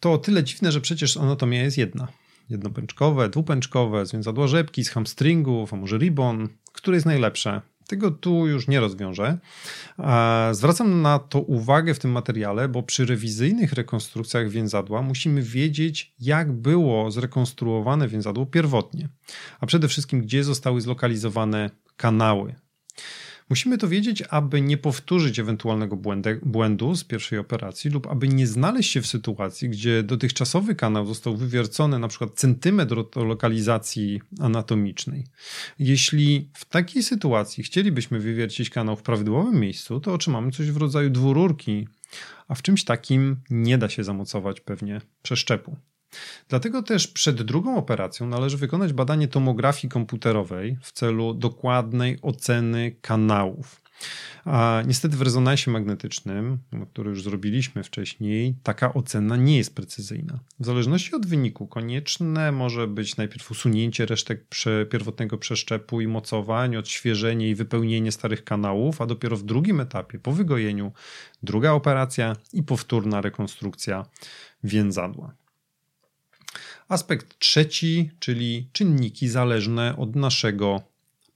To 0.00 0.12
o 0.12 0.18
tyle 0.18 0.44
dziwne, 0.44 0.72
że 0.72 0.80
przecież 0.80 1.16
anatomia 1.16 1.62
jest 1.62 1.78
jedna. 1.78 2.08
Jednopęczkowe, 2.50 3.28
dwupęczkowe, 3.28 4.06
zwięzadła 4.06 4.46
rzepki 4.46 4.84
z 4.84 4.90
hamstringów, 4.90 5.74
a 5.74 5.76
może 5.76 5.98
ribbon. 5.98 6.48
Które 6.72 6.96
jest 6.96 7.06
najlepsze? 7.06 7.60
Tego 7.92 8.10
tu 8.10 8.46
już 8.46 8.68
nie 8.68 8.80
rozwiążę. 8.80 9.38
Zwracam 10.52 11.02
na 11.02 11.18
to 11.18 11.40
uwagę 11.40 11.94
w 11.94 11.98
tym 11.98 12.10
materiale, 12.10 12.68
bo 12.68 12.82
przy 12.82 13.06
rewizyjnych 13.06 13.72
rekonstrukcjach 13.72 14.48
więzadła 14.48 15.02
musimy 15.02 15.42
wiedzieć, 15.42 16.14
jak 16.20 16.52
było 16.52 17.10
zrekonstruowane 17.10 18.08
więzadło 18.08 18.46
pierwotnie, 18.46 19.08
a 19.60 19.66
przede 19.66 19.88
wszystkim, 19.88 20.20
gdzie 20.20 20.44
zostały 20.44 20.80
zlokalizowane 20.80 21.70
kanały. 21.96 22.54
Musimy 23.52 23.78
to 23.78 23.88
wiedzieć, 23.88 24.22
aby 24.30 24.60
nie 24.60 24.76
powtórzyć 24.76 25.38
ewentualnego 25.38 25.98
błędu 26.42 26.94
z 26.96 27.04
pierwszej 27.04 27.38
operacji 27.38 27.90
lub 27.90 28.06
aby 28.06 28.28
nie 28.28 28.46
znaleźć 28.46 28.92
się 28.92 29.02
w 29.02 29.06
sytuacji, 29.06 29.68
gdzie 29.68 30.02
dotychczasowy 30.02 30.74
kanał 30.74 31.06
został 31.06 31.36
wywiercony 31.36 31.98
na 31.98 32.08
przykład 32.08 32.34
centymetr 32.34 32.98
od 32.98 33.16
lokalizacji 33.16 34.20
anatomicznej. 34.40 35.26
Jeśli 35.78 36.48
w 36.54 36.64
takiej 36.64 37.02
sytuacji 37.02 37.64
chcielibyśmy 37.64 38.20
wywiercić 38.20 38.70
kanał 38.70 38.96
w 38.96 39.02
prawidłowym 39.02 39.60
miejscu, 39.60 40.00
to 40.00 40.14
otrzymamy 40.14 40.50
coś 40.52 40.70
w 40.70 40.76
rodzaju 40.76 41.10
dwururki, 41.10 41.88
a 42.48 42.54
w 42.54 42.62
czymś 42.62 42.84
takim 42.84 43.36
nie 43.50 43.78
da 43.78 43.88
się 43.88 44.04
zamocować 44.04 44.60
pewnie 44.60 45.00
przeszczepu. 45.22 45.76
Dlatego 46.48 46.82
też 46.82 47.08
przed 47.08 47.42
drugą 47.42 47.76
operacją 47.76 48.26
należy 48.26 48.56
wykonać 48.56 48.92
badanie 48.92 49.28
tomografii 49.28 49.90
komputerowej 49.90 50.78
w 50.82 50.92
celu 50.92 51.34
dokładnej 51.34 52.18
oceny 52.22 52.96
kanałów. 53.00 53.82
A 54.44 54.82
niestety 54.86 55.16
w 55.16 55.22
rezonansie 55.22 55.70
magnetycznym, 55.70 56.58
który 56.90 57.10
już 57.10 57.22
zrobiliśmy 57.22 57.82
wcześniej, 57.82 58.54
taka 58.62 58.94
ocena 58.94 59.36
nie 59.36 59.56
jest 59.56 59.74
precyzyjna. 59.74 60.38
W 60.60 60.64
zależności 60.64 61.14
od 61.14 61.26
wyniku 61.26 61.66
konieczne 61.66 62.52
może 62.52 62.86
być 62.86 63.16
najpierw 63.16 63.50
usunięcie 63.50 64.06
resztek 64.06 64.44
pierwotnego 64.90 65.38
przeszczepu 65.38 66.00
i 66.00 66.06
mocowań, 66.06 66.76
odświeżenie 66.76 67.50
i 67.50 67.54
wypełnienie 67.54 68.12
starych 68.12 68.44
kanałów, 68.44 69.00
a 69.00 69.06
dopiero 69.06 69.36
w 69.36 69.42
drugim 69.42 69.80
etapie, 69.80 70.18
po 70.18 70.32
wygojeniu, 70.32 70.92
druga 71.42 71.72
operacja 71.72 72.36
i 72.52 72.62
powtórna 72.62 73.20
rekonstrukcja 73.20 74.06
więzadła. 74.64 75.34
Aspekt 76.92 77.38
trzeci, 77.38 78.10
czyli 78.18 78.68
czynniki 78.72 79.28
zależne 79.28 79.96
od 79.96 80.16
naszego 80.16 80.82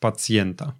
pacjenta. 0.00 0.72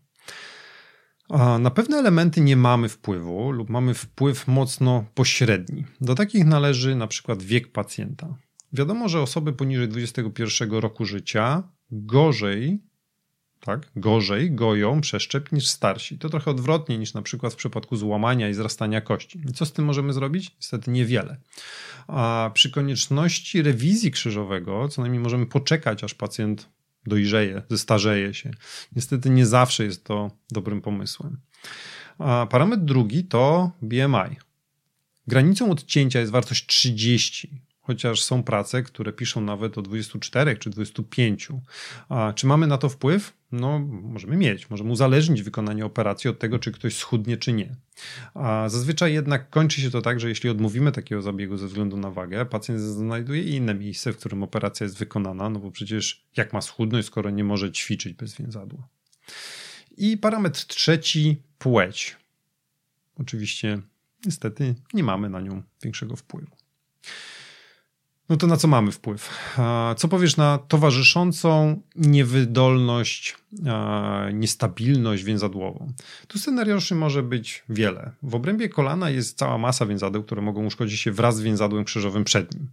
Na 1.59 1.71
pewne 1.71 1.97
elementy 1.97 2.40
nie 2.40 2.56
mamy 2.56 2.88
wpływu 2.88 3.50
lub 3.50 3.71
mamy 3.71 3.95
wpływ 3.95 4.49
mocno 4.49 5.04
pośredni. 5.14 5.85
Do 6.00 6.14
takich 6.14 6.45
należy 6.45 6.97
na 6.97 7.06
przykład 7.06 7.42
wiek 7.42 7.73
pacjenta. 7.73 8.37
Wiadomo, 8.73 9.09
że 9.09 9.21
osoby 9.21 9.52
poniżej 9.52 9.88
21 9.88 10.71
roku 10.71 11.04
życia 11.04 11.62
gorzej 11.90 12.83
tak, 13.61 13.91
gorzej 13.97 14.51
goją 14.51 15.01
przeszczep 15.01 15.53
niż 15.53 15.69
starsi. 15.69 16.19
To 16.19 16.29
trochę 16.29 16.51
odwrotnie 16.51 16.99
niż 16.99 17.15
na 17.15 17.23
przykład 17.23 17.53
w 17.53 17.57
przypadku 17.57 17.97
złamania 17.97 18.49
i 18.49 18.55
zrastania 18.55 19.01
kości. 19.01 19.41
I 19.49 19.53
co 19.53 19.67
z 19.67 19.73
tym 19.73 19.85
możemy 19.85 20.13
zrobić? 20.13 20.51
Niestety 20.57 20.91
niewiele. 20.91 21.37
A 22.07 22.51
przy 22.55 22.71
konieczności 22.71 23.63
rewizji 23.63 24.11
krzyżowego, 24.11 24.89
co 24.89 25.03
najmniej 25.03 25.23
możemy 25.23 25.47
poczekać, 25.47 26.05
aż 26.05 26.15
pacjent 26.15 26.69
dojrzeje, 27.07 27.63
zestarzeje 27.71 28.35
się. 28.35 28.51
Niestety 28.97 29.31
nie 29.31 29.47
zawsze 29.47 29.85
jest 29.85 30.05
to 30.05 30.31
dobrym 30.51 30.81
pomysłem. 30.81 31.37
A 32.19 32.47
parametr 32.51 32.83
drugi 32.83 33.25
to 33.25 33.71
BMI. 33.83 34.37
Granicą 35.27 35.71
odcięcia 35.71 36.21
jest 36.21 36.33
wartość 36.33 36.67
30, 36.67 37.51
chociaż 37.87 38.23
są 38.23 38.43
prace, 38.43 38.83
które 38.83 39.12
piszą 39.12 39.40
nawet 39.40 39.78
o 39.78 39.83
24 39.83 40.57
czy 40.57 40.71
25. 40.71 41.49
A 42.09 42.33
czy 42.37 42.47
mamy 42.47 42.66
na 42.66 42.78
to 42.78 42.88
wpływ? 42.88 43.33
No, 43.52 43.78
możemy 43.88 44.37
mieć. 44.37 44.71
Możemy 44.71 44.90
uzależnić 44.90 45.43
wykonanie 45.43 45.87
operacji 45.87 46.31
od 46.31 46.38
tego, 46.38 46.59
czy 46.59 46.73
ktoś 46.73 46.97
schudnie, 46.97 47.37
czy 47.37 47.52
nie. 47.52 47.76
A 48.35 48.69
zazwyczaj 48.69 49.14
jednak 49.14 49.50
kończy 49.50 49.81
się 49.81 49.90
to 49.90 50.02
tak, 50.02 50.21
że 50.21 50.28
jeśli 50.28 50.50
odmówimy 50.50 50.93
takiego 50.93 51.23
zabiegu 51.23 51.57
ze 51.57 51.66
względu 51.66 51.97
na 51.97 52.11
wagę, 52.11 52.47
pacjent 52.47 52.81
znajduje 52.81 53.43
inne 53.43 53.75
miejsce, 53.75 54.12
w 54.12 54.16
którym 54.16 54.43
operacja 54.43 54.85
jest 54.85 54.99
wykonana, 54.99 55.50
no 55.50 55.59
bo 55.59 55.71
przecież 55.71 56.25
jak 56.37 56.52
ma 56.52 56.61
schudnąć, 56.61 57.07
skoro 57.07 57.31
nie 57.31 57.45
może 57.45 57.73
ćwiczyć 57.73 58.14
bez 58.14 58.35
więzadła. 58.35 58.88
I 59.97 60.16
parametr 60.16 60.66
trzeci, 60.66 61.43
płeć. 61.59 62.16
Oczywiście, 63.19 63.78
niestety, 64.25 64.75
nie 64.95 65.02
mamy 65.02 65.31
na 65.31 65.40
nią 65.40 65.62
większego 65.83 66.16
wpływu. 66.16 66.57
No 68.28 68.37
to 68.37 68.47
na 68.47 68.56
co 68.56 68.68
mamy 68.68 68.92
wpływ? 68.92 69.54
Co 69.97 70.09
powiesz 70.09 70.37
na 70.37 70.59
towarzyszącą 70.59 71.80
niewydolność, 71.97 73.37
niestabilność 74.33 75.23
więzadłową? 75.23 75.92
Tu 76.28 76.38
scenariuszy 76.38 76.95
może 76.95 77.23
być 77.23 77.64
wiele. 77.68 78.11
W 78.23 78.35
obrębie 78.35 78.68
kolana 78.68 79.11
jest 79.11 79.38
cała 79.38 79.59
masa 79.59 79.87
więzadeł, 79.87 80.23
które 80.23 80.42
mogą 80.42 80.66
uszkodzić 80.66 81.00
się 81.00 81.12
wraz 81.12 81.37
z 81.37 81.40
więzadłem 81.40 81.85
krzyżowym 81.85 82.25
przednim. 82.25 82.68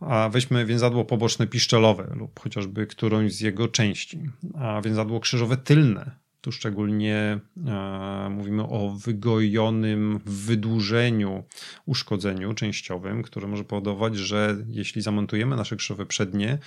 A 0.00 0.28
weźmy 0.28 0.66
więzadło 0.66 1.04
poboczne 1.04 1.46
piszczelowe 1.46 2.12
lub 2.14 2.40
chociażby 2.40 2.86
którąś 2.86 3.32
z 3.32 3.40
jego 3.40 3.68
części, 3.68 4.30
a 4.54 4.80
więzadło 4.80 5.20
krzyżowe 5.20 5.56
tylne 5.56 6.25
tu 6.46 6.52
szczególnie 6.52 7.40
e, 7.66 8.28
mówimy 8.30 8.62
o 8.62 8.96
wygojonym 9.04 10.20
wydłużeniu, 10.26 11.44
uszkodzeniu 11.86 12.54
częściowym, 12.54 13.22
które 13.22 13.46
może 13.46 13.64
powodować, 13.64 14.16
że 14.16 14.56
jeśli 14.68 15.02
zamontujemy 15.02 15.56
nasze 15.56 15.76
krzyżowe 15.76 16.06
przednie, 16.06 16.58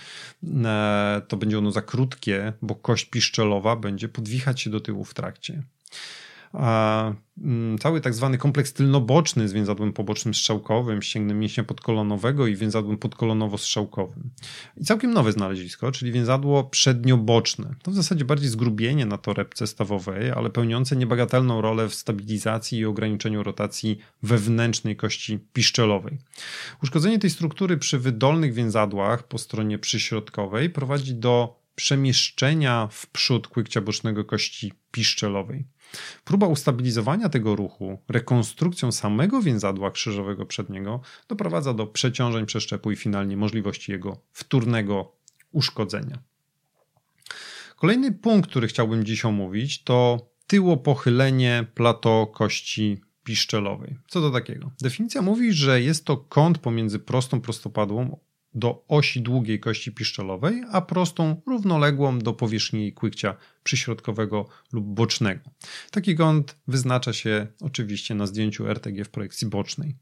e, 0.44 1.22
to 1.28 1.38
będzie 1.38 1.58
ono 1.58 1.72
za 1.72 1.82
krótkie, 1.82 2.54
bo 2.62 2.76
kość 2.76 3.06
piszczelowa 3.06 3.76
będzie 3.76 4.10
podwichać 4.10 4.62
się 4.62 4.70
do 4.70 4.80
tyłu 4.80 5.06
w 5.06 5.14
trakcie 5.14 5.64
cały 7.80 8.02
tak 8.02 8.14
zwany 8.14 8.38
kompleks 8.38 8.74
tylnoboczny 8.74 9.50
z 9.50 9.54
więzadłem 9.54 9.94
pobocznym 9.94 10.34
strzałkowym, 10.34 11.02
ścięgnem 11.02 11.40
mięśnia 11.40 11.64
podkolonowego 11.64 12.48
i 12.48 12.56
więzadłem 12.56 12.98
podkolonowo-strzałkowym. 12.98 14.24
I 14.78 14.86
całkiem 14.86 15.14
nowe 15.14 15.32
znalezisko, 15.32 15.92
czyli 15.92 16.12
więzadło 16.12 16.64
przednioboczne. 16.64 17.76
To 17.84 17.92
w 17.92 17.96
zasadzie 17.96 18.26
bardziej 18.26 18.50
zgrubienie 18.50 19.06
na 19.06 19.18
torebce 19.18 19.68
stawowej, 19.68 20.32
ale 20.32 20.50
pełniące 20.50 20.96
niebagatelną 20.96 21.62
rolę 21.62 21.90
w 21.90 21.96
stabilizacji 21.96 22.80
i 22.80 22.86
ograniczeniu 22.86 23.44
rotacji 23.44 24.00
wewnętrznej 24.24 24.96
kości 24.96 25.40
piszczelowej. 25.54 26.18
Uszkodzenie 26.84 27.20
tej 27.20 27.30
struktury 27.30 27.78
przy 27.78 28.00
wydolnych 28.00 28.54
więzadłach 28.54 29.28
po 29.28 29.38
stronie 29.38 29.80
przyśrodkowej 29.80 30.70
prowadzi 30.70 31.16
do 31.16 31.60
przemieszczenia 31.76 32.88
w 32.92 33.08
przód 33.08 33.48
kłykcia 33.48 33.82
bocznego 33.82 34.26
kości 34.26 34.74
piszczelowej. 34.92 35.66
Próba 36.24 36.48
ustabilizowania 36.48 37.30
tego 37.30 37.56
ruchu 37.56 38.00
rekonstrukcją 38.10 38.92
samego 38.92 39.42
więzadła 39.42 39.92
krzyżowego 39.92 40.46
przedniego 40.46 41.02
doprowadza 41.28 41.74
do 41.74 41.88
przeciążeń 41.88 42.46
przeszczepu 42.46 42.92
i 42.92 42.96
finalnie 42.96 43.38
możliwości 43.38 43.92
jego 43.92 44.22
wtórnego 44.32 45.12
uszkodzenia. 45.52 46.20
Kolejny 47.76 48.12
punkt, 48.12 48.50
który 48.50 48.68
chciałbym 48.68 49.06
dziś 49.06 49.26
omówić, 49.26 49.84
to 49.84 50.30
tyłopochylenie 50.48 51.66
plato 51.74 52.28
kości 52.28 53.02
piszczelowej. 53.24 53.98
Co 54.08 54.22
to 54.22 54.32
takiego? 54.32 54.72
Definicja 54.82 55.22
mówi, 55.22 55.54
że 55.54 55.82
jest 55.82 56.06
to 56.06 56.18
kąt 56.18 56.58
pomiędzy 56.58 57.00
prostą 57.00 57.42
prostopadłą 57.42 58.20
do 58.54 58.86
osi 58.88 59.22
długiej 59.22 59.60
kości 59.60 59.92
piszczelowej, 59.92 60.64
a 60.72 60.82
prostą 60.82 61.42
równoległą 61.48 62.20
do 62.20 62.34
powierzchni 62.34 62.94
kłykcia 62.94 63.36
przyśrodkowego 63.64 64.48
lub 64.74 64.86
bocznego. 64.86 65.50
Taki 65.92 66.16
kąt 66.16 66.56
wyznacza 66.68 67.14
się 67.14 67.48
oczywiście 67.62 68.16
na 68.16 68.28
zdjęciu 68.28 68.68
RTG 68.68 69.06
w 69.06 69.10
projekcji 69.10 69.48
bocznej. 69.48 69.96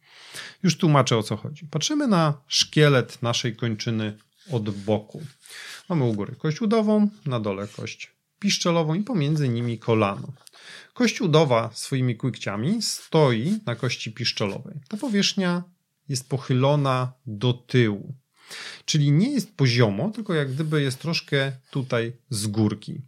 Już 0.64 0.78
tłumaczę 0.78 1.18
o 1.18 1.24
co 1.24 1.38
chodzi. 1.38 1.66
Patrzymy 1.66 2.08
na 2.08 2.42
szkielet 2.48 3.22
naszej 3.22 3.56
kończyny 3.56 4.18
od 4.52 4.70
boku. 4.70 5.22
Mamy 5.90 6.04
u 6.04 6.14
góry 6.14 6.36
kość 6.36 6.62
udową, 6.62 7.10
na 7.26 7.40
dole 7.40 7.68
kość 7.68 8.12
piszczelową 8.40 8.94
i 8.94 9.04
pomiędzy 9.04 9.50
nimi 9.50 9.80
kolano. 9.80 10.34
Kość 10.94 11.22
udowa 11.22 11.70
swoimi 11.74 12.16
kłykciami 12.16 12.82
stoi 12.82 13.60
na 13.66 13.76
kości 13.76 14.12
piszczelowej. 14.12 14.80
Ta 14.88 14.98
powierzchnia 14.98 15.64
jest 16.10 16.30
pochylona 16.30 17.14
do 17.26 17.54
tyłu. 17.54 18.16
Czyli 18.86 19.12
nie 19.12 19.32
jest 19.32 19.56
poziomo, 19.56 20.10
tylko 20.10 20.34
jak 20.34 20.54
gdyby 20.54 20.82
jest 20.82 21.00
troszkę 21.00 21.52
tutaj 21.72 22.14
z 22.30 22.48
górki. 22.48 23.02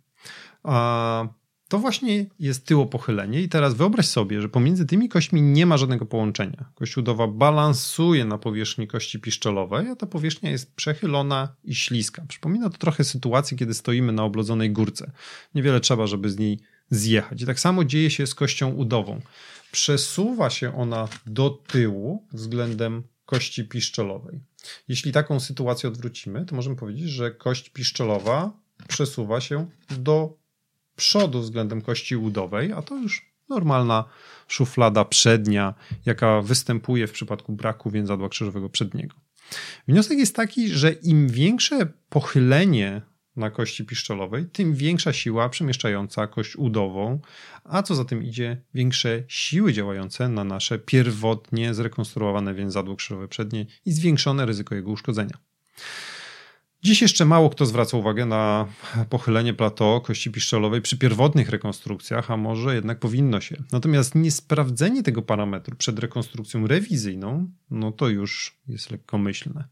A 0.64 1.28
to 1.70 1.80
właśnie 1.80 2.26
jest 2.40 2.66
tyłopochylenie 2.66 3.42
i 3.42 3.50
teraz 3.50 3.74
wyobraź 3.74 4.08
sobie, 4.08 4.42
że 4.42 4.50
pomiędzy 4.50 4.86
tymi 4.86 5.10
kośćmi 5.10 5.42
nie 5.42 5.66
ma 5.66 5.78
żadnego 5.78 6.06
połączenia. 6.06 6.66
Kość 6.76 6.98
udowa 6.98 7.28
balansuje 7.28 8.26
na 8.26 8.38
powierzchni 8.38 8.88
kości 8.88 9.20
piszczelowej, 9.20 9.88
a 9.90 9.96
ta 9.96 10.06
powierzchnia 10.06 10.52
jest 10.52 10.76
przechylona 10.76 11.56
i 11.64 11.76
śliska. 11.76 12.26
Przypomina 12.28 12.70
to 12.70 12.78
trochę 12.78 13.04
sytuację, 13.04 13.58
kiedy 13.58 13.74
stoimy 13.74 14.12
na 14.12 14.24
oblodzonej 14.24 14.72
górce. 14.72 15.12
Niewiele 15.56 15.80
trzeba, 15.80 16.08
żeby 16.08 16.30
z 16.30 16.38
niej 16.38 16.60
zjechać. 16.90 17.42
I 17.42 17.46
tak 17.46 17.60
samo 17.60 17.84
dzieje 17.84 18.10
się 18.10 18.28
z 18.28 18.36
kością 18.36 18.70
udową. 18.70 19.22
Przesuwa 19.72 20.50
się 20.50 20.78
ona 20.78 21.08
do 21.26 21.50
tyłu 21.50 22.28
względem 22.34 23.04
kości 23.26 23.64
piszczelowej. 23.64 24.40
Jeśli 24.88 25.12
taką 25.12 25.40
sytuację 25.40 25.90
odwrócimy, 25.90 26.46
to 26.46 26.56
możemy 26.56 26.76
powiedzieć, 26.76 27.10
że 27.10 27.32
kość 27.32 27.70
piszczelowa 27.70 28.52
przesuwa 28.88 29.42
się 29.42 29.70
do 30.00 30.38
przodu 30.96 31.42
względem 31.42 31.82
kości 31.82 32.16
udowej, 32.16 32.74
a 32.74 32.82
to 32.82 32.98
już 32.98 33.30
normalna 33.50 34.06
szuflada 34.48 35.06
przednia, 35.06 35.74
jaka 36.06 36.42
występuje 36.42 37.08
w 37.08 37.12
przypadku 37.12 37.54
braku 37.54 37.90
więzadła 37.90 38.30
krzyżowego 38.30 38.70
przedniego. 38.70 39.16
Wniosek 39.88 40.18
jest 40.18 40.36
taki, 40.36 40.70
że 40.70 40.92
im 40.92 41.30
większe 41.30 41.88
pochylenie 42.10 43.02
na 43.40 43.50
kości 43.52 43.86
piszczelowej, 43.86 44.46
tym 44.46 44.76
większa 44.76 45.14
siła 45.14 45.50
przemieszczająca 45.50 46.28
kość 46.28 46.56
udową, 46.56 47.20
a 47.64 47.84
co 47.84 47.96
za 47.96 48.06
tym 48.06 48.24
idzie, 48.24 48.62
większe 48.74 49.24
siły 49.28 49.74
działające 49.74 50.30
na 50.30 50.44
nasze 50.44 50.80
pierwotnie 50.80 51.74
zrekonstruowane 51.74 52.54
więzadło 52.54 52.96
krzyżowe 52.96 53.28
przednie 53.28 53.66
i 53.86 53.92
zwiększone 53.92 54.46
ryzyko 54.46 54.76
jego 54.76 54.92
uszkodzenia. 54.92 55.38
Dziś 56.84 57.02
jeszcze 57.02 57.26
mało 57.26 57.50
kto 57.50 57.66
zwraca 57.66 57.98
uwagę 57.98 58.26
na 58.26 58.68
pochylenie 59.10 59.54
plateau 59.54 60.02
kości 60.02 60.32
piszczelowej 60.32 60.82
przy 60.82 60.98
pierwotnych 60.98 61.50
rekonstrukcjach, 61.50 62.32
a 62.32 62.38
może 62.38 62.76
jednak 62.76 63.00
powinno 63.00 63.42
się. 63.42 63.64
Natomiast 63.72 64.16
niesprawdzenie 64.16 65.04
tego 65.04 65.22
parametru 65.22 65.76
przed 65.76 66.00
rekonstrukcją 66.00 66.68
rewizyjną, 66.68 67.52
no 67.72 67.92
to 67.92 68.10
już 68.10 68.58
jest 68.68 68.92
lekkomyślne. 68.92 69.68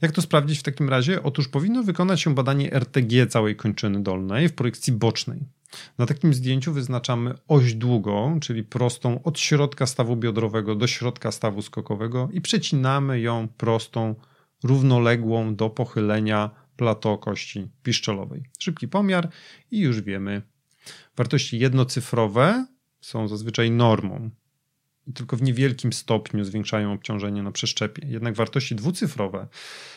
Jak 0.00 0.12
to 0.12 0.22
sprawdzić 0.22 0.58
w 0.58 0.62
takim 0.62 0.88
razie? 0.88 1.22
Otóż 1.22 1.48
powinno 1.48 1.82
wykonać 1.82 2.20
się 2.20 2.34
badanie 2.34 2.72
RTG 2.72 3.26
całej 3.26 3.56
kończyny 3.56 4.02
dolnej 4.02 4.48
w 4.48 4.54
projekcji 4.54 4.92
bocznej. 4.92 5.40
Na 5.98 6.06
takim 6.06 6.34
zdjęciu 6.34 6.72
wyznaczamy 6.72 7.34
oś 7.48 7.74
długą, 7.74 8.40
czyli 8.40 8.64
prostą 8.64 9.22
od 9.22 9.38
środka 9.38 9.86
stawu 9.86 10.16
biodrowego 10.16 10.74
do 10.74 10.86
środka 10.86 11.32
stawu 11.32 11.62
skokowego 11.62 12.28
i 12.32 12.40
przecinamy 12.40 13.20
ją 13.20 13.48
prostą, 13.56 14.14
równoległą 14.64 15.54
do 15.54 15.70
pochylenia 15.70 16.50
plateau 16.76 17.18
kości 17.18 17.68
piszczelowej. 17.82 18.42
Szybki 18.58 18.88
pomiar 18.88 19.28
i 19.70 19.78
już 19.78 20.00
wiemy. 20.00 20.42
Wartości 21.16 21.58
jednocyfrowe 21.58 22.66
są 23.00 23.28
zazwyczaj 23.28 23.70
normą 23.70 24.30
tylko 25.14 25.36
w 25.36 25.42
niewielkim 25.42 25.92
stopniu 25.92 26.44
zwiększają 26.44 26.92
obciążenie 26.92 27.42
na 27.42 27.52
przeszczepie. 27.52 28.06
Jednak 28.06 28.34
wartości 28.34 28.74
dwucyfrowe 28.74 29.46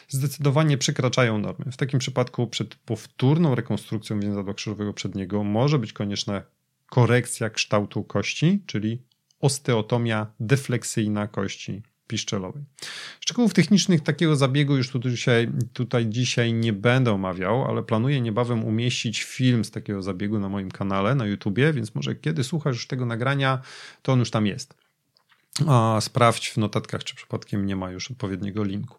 zdecydowanie 0.08 0.78
przekraczają 0.78 1.38
normy. 1.38 1.72
W 1.72 1.78
takim 1.78 2.00
przypadku 2.00 2.48
przed 2.48 2.76
powtórną 2.76 3.56
rekonstrukcją 3.56 4.20
więzadła 4.20 4.54
krzyżowego 4.54 4.94
przedniego 4.94 5.44
może 5.44 5.80
być 5.80 5.94
konieczna 5.94 6.42
korekcja 6.90 7.50
kształtu 7.50 8.04
kości, 8.04 8.64
czyli 8.66 9.02
osteotomia 9.40 10.28
defleksyjna 10.40 11.28
kości 11.28 11.84
piszczelowej. 12.08 12.64
Szczegółów 13.20 13.54
technicznych 13.54 14.02
takiego 14.02 14.36
zabiegu 14.36 14.78
już 14.78 14.90
tu 14.90 15.00
dzisiaj, 15.00 15.50
tutaj 15.74 16.06
dzisiaj 16.10 16.54
nie 16.54 16.74
będę 16.74 17.12
omawiał, 17.12 17.66
ale 17.66 17.84
planuję 17.84 18.22
niebawem 18.22 18.64
umieścić 18.64 19.24
film 19.24 19.66
z 19.66 19.72
takiego 19.72 20.02
zabiegu 20.02 20.40
na 20.40 20.50
moim 20.50 20.72
kanale 20.72 21.16
na 21.16 21.26
YouTubie, 21.26 21.74
więc 21.74 21.96
może 21.96 22.16
kiedy 22.16 22.44
słuchasz 22.44 22.76
już 22.76 22.88
tego 22.88 23.06
nagrania, 23.06 23.62
to 24.02 24.14
on 24.14 24.20
już 24.20 24.32
tam 24.32 24.48
jest. 24.48 24.85
A 25.68 25.98
sprawdź 26.02 26.50
w 26.50 26.58
notatkach, 26.58 27.04
czy 27.04 27.16
przypadkiem 27.16 27.66
nie 27.66 27.76
ma 27.76 27.92
już 27.92 28.12
odpowiedniego 28.12 28.64
linku. 28.64 28.98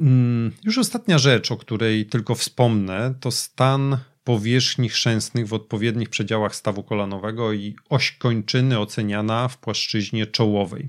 Mm, 0.00 0.52
już 0.64 0.78
ostatnia 0.78 1.18
rzecz, 1.18 1.52
o 1.52 1.56
której 1.56 2.06
tylko 2.06 2.34
wspomnę, 2.34 3.14
to 3.20 3.30
stan 3.30 3.98
powierzchni 4.24 4.88
chrzęstnych 4.88 5.48
w 5.48 5.54
odpowiednich 5.54 6.08
przedziałach 6.08 6.56
stawu 6.56 6.82
kolanowego 6.82 7.52
i 7.52 7.76
oś 7.88 8.12
kończyny 8.12 8.78
oceniana 8.78 9.48
w 9.48 9.58
płaszczyźnie 9.58 10.26
czołowej. 10.26 10.88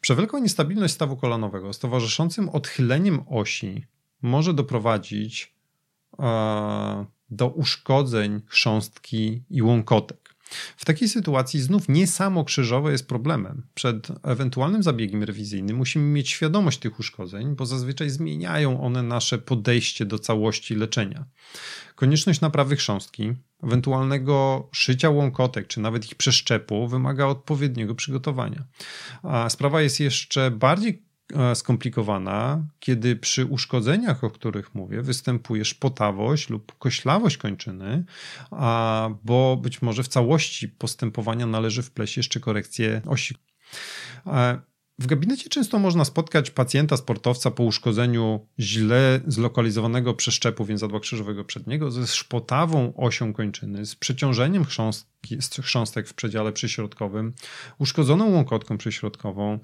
Przewelkła 0.00 0.40
niestabilność 0.40 0.94
stawu 0.94 1.16
kolanowego 1.16 1.72
z 1.72 1.78
towarzyszącym 1.78 2.48
odchyleniem 2.48 3.24
osi 3.28 3.84
może 4.22 4.54
doprowadzić 4.54 5.54
e, 6.18 7.06
do 7.30 7.48
uszkodzeń 7.48 8.40
chrząstki 8.46 9.42
i 9.50 9.62
łąkotek. 9.62 10.21
W 10.76 10.84
takiej 10.84 11.08
sytuacji 11.08 11.60
znów 11.60 11.88
nie 11.88 12.06
samo 12.06 12.44
krzyżowe 12.44 12.92
jest 12.92 13.08
problemem. 13.08 13.62
Przed 13.74 14.08
ewentualnym 14.22 14.82
zabiegiem 14.82 15.22
rewizyjnym 15.22 15.76
musimy 15.76 16.04
mieć 16.04 16.28
świadomość 16.30 16.78
tych 16.78 17.00
uszkodzeń, 17.00 17.56
bo 17.56 17.66
zazwyczaj 17.66 18.10
zmieniają 18.10 18.80
one 18.80 19.02
nasze 19.02 19.38
podejście 19.38 20.06
do 20.06 20.18
całości 20.18 20.74
leczenia. 20.74 21.24
Konieczność 21.94 22.40
naprawy 22.40 22.76
chrząstki, 22.76 23.32
ewentualnego 23.62 24.68
szycia 24.72 25.10
łąkotek, 25.10 25.66
czy 25.66 25.80
nawet 25.80 26.06
ich 26.06 26.14
przeszczepu 26.14 26.88
wymaga 26.88 27.26
odpowiedniego 27.26 27.94
przygotowania. 27.94 28.64
A 29.22 29.50
sprawa 29.50 29.82
jest 29.82 30.00
jeszcze 30.00 30.50
bardziej 30.50 31.02
skomplikowana, 31.54 32.66
kiedy 32.80 33.16
przy 33.16 33.46
uszkodzeniach, 33.46 34.24
o 34.24 34.30
których 34.30 34.74
mówię, 34.74 35.02
występuje 35.02 35.64
szpotawość 35.64 36.50
lub 36.50 36.78
koślawość 36.78 37.36
kończyny, 37.36 38.04
a, 38.50 39.10
bo 39.24 39.56
być 39.56 39.82
może 39.82 40.02
w 40.02 40.08
całości 40.08 40.68
postępowania 40.68 41.46
należy 41.46 41.82
wpleść 41.82 42.16
jeszcze 42.16 42.40
korekcję 42.40 43.02
osi. 43.06 43.34
W 44.98 45.06
gabinecie 45.06 45.48
często 45.48 45.78
można 45.78 46.04
spotkać 46.04 46.50
pacjenta, 46.50 46.96
sportowca 46.96 47.50
po 47.50 47.62
uszkodzeniu 47.62 48.46
źle 48.60 49.20
zlokalizowanego 49.26 50.14
przeszczepu 50.14 50.64
więzadła 50.64 51.00
krzyżowego 51.00 51.44
przedniego 51.44 51.90
ze 51.90 52.06
szpotawą 52.06 52.92
osią 52.96 53.32
kończyny, 53.32 53.86
z 53.86 53.96
przeciążeniem 53.96 54.64
chrząstki, 54.64 55.38
chrząstek 55.62 56.08
w 56.08 56.14
przedziale 56.14 56.52
przyśrodkowym, 56.52 57.32
uszkodzoną 57.78 58.30
łąkotką 58.30 58.78
przyśrodkową, 58.78 59.58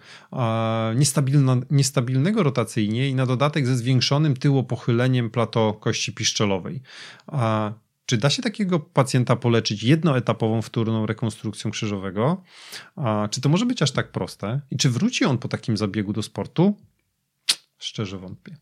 niestabilnego 1.71 2.43
rotacyjnie 2.43 3.09
i 3.09 3.15
na 3.15 3.27
dodatek 3.27 3.67
ze 3.67 3.77
zwiększonym 3.77 4.37
tyłopochyleniem 4.37 5.31
plato 5.31 5.73
kości 5.73 6.13
piszczelowej. 6.13 6.83
Czy 8.09 8.17
da 8.17 8.31
się 8.31 8.43
takiego 8.43 8.81
pacjenta 8.81 9.37
poleczyć 9.37 9.83
jednoetapową 9.83 10.63
wtórną 10.63 11.07
rekonstrukcją 11.07 11.71
krzyżowego? 11.71 12.43
A 12.97 13.29
czy 13.31 13.41
to 13.41 13.49
może 13.49 13.67
być 13.67 13.83
aż 13.83 13.91
tak 13.91 14.13
proste? 14.13 14.61
I 14.71 14.77
czy 14.77 14.91
wróci 14.91 15.25
on 15.25 15.39
po 15.39 15.49
takim 15.49 15.77
zabiegu 15.77 16.13
do 16.13 16.23
sportu? 16.23 16.77
Szczerze 17.79 18.19
wątpię. 18.19 18.57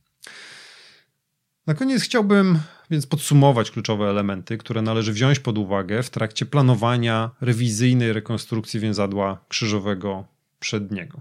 Na 1.67 1.75
koniec 1.75 2.03
chciałbym 2.03 2.59
więc 2.91 3.07
podsumować 3.07 3.71
kluczowe 3.71 4.11
elementy, 4.11 4.59
które 4.59 4.83
należy 4.83 5.13
wziąć 5.13 5.39
pod 5.39 5.59
uwagę 5.59 6.03
w 6.03 6.11
trakcie 6.11 6.47
planowania 6.47 7.31
rewizyjnej 7.41 8.13
rekonstrukcji 8.13 8.81
więzadła 8.81 9.45
krzyżowego 9.49 10.25
przedniego. 10.59 11.21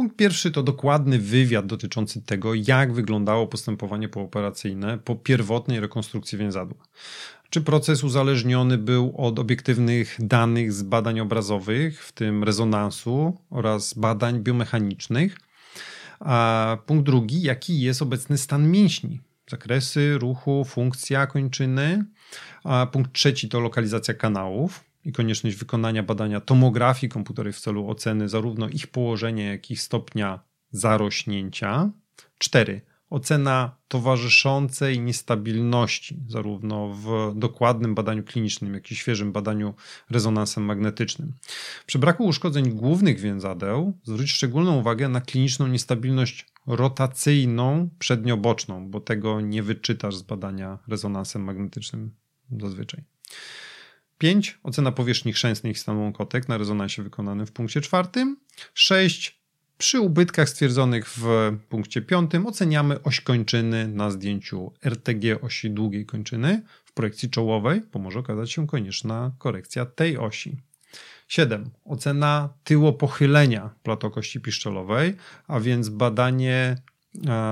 Punkt 0.00 0.16
pierwszy 0.16 0.50
to 0.50 0.62
dokładny 0.62 1.18
wywiad 1.18 1.66
dotyczący 1.66 2.22
tego, 2.22 2.54
jak 2.54 2.92
wyglądało 2.92 3.46
postępowanie 3.46 4.08
pooperacyjne 4.08 4.98
po 4.98 5.16
pierwotnej 5.16 5.80
rekonstrukcji 5.80 6.38
więzadła. 6.38 6.84
Czy 7.50 7.60
proces 7.60 8.04
uzależniony 8.04 8.78
był 8.78 9.14
od 9.16 9.38
obiektywnych 9.38 10.16
danych 10.18 10.72
z 10.72 10.82
badań 10.82 11.20
obrazowych, 11.20 12.04
w 12.04 12.12
tym 12.12 12.44
rezonansu 12.44 13.38
oraz 13.50 13.94
badań 13.94 14.40
biomechanicznych? 14.40 15.36
A 16.20 16.78
punkt 16.86 17.06
drugi, 17.06 17.42
jaki 17.42 17.80
jest 17.80 18.02
obecny 18.02 18.38
stan 18.38 18.70
mięśni? 18.70 19.20
Zakresy 19.50 20.18
ruchu, 20.18 20.64
funkcja 20.64 21.26
kończyny. 21.26 22.04
A 22.64 22.86
punkt 22.92 23.12
trzeci 23.12 23.48
to 23.48 23.60
lokalizacja 23.60 24.14
kanałów 24.14 24.89
i 25.04 25.12
konieczność 25.12 25.56
wykonania 25.56 26.02
badania 26.02 26.40
tomografii 26.40 27.10
komputerowej 27.10 27.52
w 27.52 27.60
celu 27.60 27.88
oceny 27.88 28.28
zarówno 28.28 28.68
ich 28.68 28.86
położenia, 28.86 29.52
jak 29.52 29.70
i 29.70 29.76
stopnia 29.76 30.40
zarośnięcia. 30.72 31.90
Cztery 32.38 32.80
ocena 33.10 33.76
towarzyszącej 33.88 35.00
niestabilności, 35.00 36.22
zarówno 36.28 36.88
w 36.88 37.32
dokładnym 37.36 37.94
badaniu 37.94 38.22
klinicznym, 38.22 38.74
jak 38.74 38.90
i 38.90 38.96
świeżym 38.96 39.32
badaniu 39.32 39.74
rezonansem 40.10 40.64
magnetycznym. 40.64 41.32
Przy 41.86 41.98
braku 41.98 42.24
uszkodzeń 42.24 42.72
głównych 42.72 43.20
więzadeł 43.20 43.98
zwróć 44.04 44.30
szczególną 44.30 44.76
uwagę 44.76 45.08
na 45.08 45.20
kliniczną 45.20 45.66
niestabilność 45.66 46.46
rotacyjną 46.66 47.88
przednioboczną, 47.98 48.90
bo 48.90 49.00
tego 49.00 49.40
nie 49.40 49.62
wyczytasz 49.62 50.16
z 50.16 50.22
badania 50.22 50.78
rezonansem 50.88 51.42
magnetycznym 51.42 52.14
zazwyczaj. 52.60 53.04
5. 54.20 54.58
Ocena 54.62 54.92
powierzchni 54.92 55.32
chrzęstnej 55.32 55.74
stanu 55.74 56.00
łąkotek 56.02 56.48
na 56.48 56.58
rezonansie 56.58 57.02
wykonanym 57.02 57.46
w 57.46 57.52
punkcie 57.52 57.80
czwartym. 57.80 58.36
6. 58.74 59.40
Przy 59.78 60.00
ubytkach 60.00 60.48
stwierdzonych 60.48 61.08
w 61.08 61.52
punkcie 61.68 62.02
piątym 62.02 62.46
oceniamy 62.46 63.02
oś 63.02 63.20
kończyny 63.20 63.88
na 63.88 64.10
zdjęciu 64.10 64.72
RTG 64.84 65.40
osi 65.40 65.70
długiej 65.70 66.06
kończyny 66.06 66.62
w 66.84 66.92
projekcji 66.92 67.30
czołowej, 67.30 67.82
bo 67.92 67.98
może 67.98 68.18
okazać 68.18 68.52
się 68.52 68.66
konieczna 68.66 69.32
korekcja 69.38 69.86
tej 69.86 70.18
osi. 70.18 70.56
7. 71.28 71.70
Ocena 71.84 72.48
tyłopochylenia 72.64 73.70
platokości 73.82 74.40
piszczelowej, 74.40 75.16
a 75.48 75.60
więc 75.60 75.88
badanie, 75.88 76.76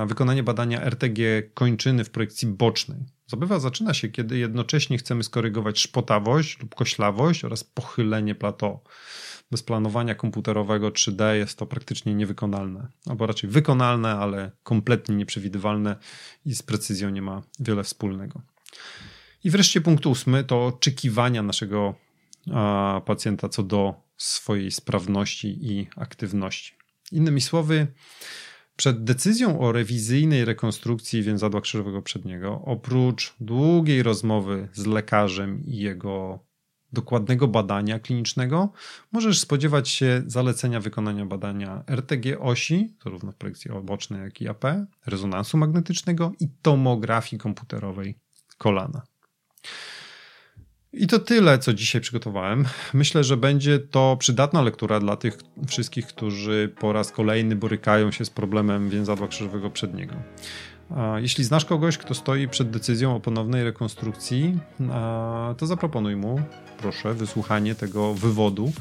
wykonanie 0.07 0.43
badania 0.43 0.81
RTG 0.81 1.43
kończyny 1.53 2.03
w 2.03 2.09
projekcji 2.09 2.47
bocznej. 2.47 2.99
Zabywa 3.29 3.59
zaczyna 3.59 3.93
się, 3.93 4.09
kiedy 4.09 4.37
jednocześnie 4.37 4.97
chcemy 4.97 5.23
skorygować 5.23 5.79
szpotawość 5.79 6.59
lub 6.59 6.75
koślawość 6.75 7.45
oraz 7.45 7.63
pochylenie 7.63 8.35
plateau 8.35 8.79
bez 9.51 9.63
planowania 9.63 10.15
komputerowego 10.15 10.89
3D 10.89 11.33
jest 11.33 11.57
to 11.57 11.65
praktycznie 11.65 12.15
niewykonalne, 12.15 12.87
albo 13.05 13.27
raczej 13.27 13.49
wykonalne, 13.49 14.15
ale 14.15 14.51
kompletnie 14.63 15.15
nieprzewidywalne 15.15 15.95
i 16.45 16.55
z 16.55 16.63
precyzją 16.63 17.09
nie 17.09 17.21
ma 17.21 17.41
wiele 17.59 17.83
wspólnego. 17.83 18.41
I 19.43 19.49
wreszcie 19.49 19.81
punkt 19.81 20.05
ósmy 20.05 20.43
to 20.43 20.65
oczekiwania 20.65 21.43
naszego 21.43 21.95
pacjenta 23.05 23.49
co 23.49 23.63
do 23.63 23.93
swojej 24.17 24.71
sprawności 24.71 25.47
i 25.61 25.87
aktywności. 25.95 26.73
Innymi 27.11 27.41
słowy, 27.41 27.87
przed 28.79 29.03
decyzją 29.03 29.59
o 29.59 29.71
rewizyjnej 29.71 30.45
rekonstrukcji 30.45 31.23
więzadła 31.23 31.61
krzyżowego 31.61 32.01
przedniego, 32.01 32.61
oprócz 32.65 33.33
długiej 33.39 34.03
rozmowy 34.03 34.67
z 34.73 34.85
lekarzem 34.85 35.65
i 35.65 35.77
jego 35.77 36.39
dokładnego 36.93 37.47
badania 37.47 37.99
klinicznego, 37.99 38.71
możesz 39.11 39.39
spodziewać 39.39 39.89
się 39.89 40.23
zalecenia 40.27 40.79
wykonania 40.79 41.25
badania 41.25 41.83
RTG 41.87 42.39
osi, 42.39 42.93
zarówno 43.03 43.31
w 43.31 43.35
projekcji 43.35 43.71
obocznej, 43.71 44.21
jak 44.21 44.41
i 44.41 44.47
AP, 44.47 44.63
rezonansu 45.05 45.57
magnetycznego 45.57 46.31
i 46.39 46.49
tomografii 46.61 47.39
komputerowej 47.39 48.15
kolana. 48.57 49.01
I 50.93 51.07
to 51.07 51.19
tyle, 51.19 51.59
co 51.59 51.73
dzisiaj 51.73 52.01
przygotowałem. 52.01 52.65
Myślę, 52.93 53.23
że 53.23 53.37
będzie 53.37 53.79
to 53.79 54.17
przydatna 54.19 54.61
lektura 54.61 54.99
dla 54.99 55.15
tych 55.15 55.37
wszystkich, 55.67 56.07
którzy 56.07 56.73
po 56.79 56.93
raz 56.93 57.11
kolejny 57.11 57.55
borykają 57.55 58.11
się 58.11 58.25
z 58.25 58.29
problemem 58.29 58.89
więzadła 58.89 59.27
krzyżowego 59.27 59.69
przedniego. 59.69 60.15
Jeśli 61.17 61.43
znasz 61.43 61.65
kogoś, 61.65 61.97
kto 61.97 62.13
stoi 62.13 62.47
przed 62.47 62.69
decyzją 62.69 63.15
o 63.15 63.19
ponownej 63.19 63.63
rekonstrukcji, 63.63 64.59
to 65.57 65.65
zaproponuj 65.65 66.15
mu, 66.15 66.41
proszę, 66.77 67.13
wysłuchanie 67.13 67.75
tego 67.75 68.13
wywodu. 68.13 68.71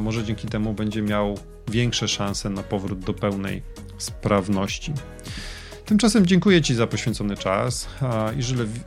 Może 0.00 0.24
dzięki 0.24 0.48
temu 0.48 0.74
będzie 0.74 1.02
miał 1.02 1.38
większe 1.70 2.08
szanse 2.08 2.50
na 2.50 2.62
powrót 2.62 2.98
do 2.98 3.14
pełnej 3.14 3.62
sprawności. 3.98 4.92
Tymczasem 5.90 6.26
dziękuję 6.26 6.62
Ci 6.62 6.74
za 6.74 6.86
poświęcony 6.86 7.36
czas 7.36 7.88
i 8.38 8.42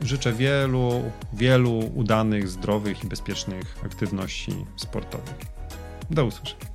życzę 0.06 0.32
wielu, 0.32 1.02
wielu 1.32 1.90
udanych, 1.94 2.48
zdrowych 2.48 3.04
i 3.04 3.06
bezpiecznych 3.06 3.76
aktywności 3.84 4.52
sportowych. 4.76 5.34
Do 6.10 6.24
usłyszenia. 6.24 6.73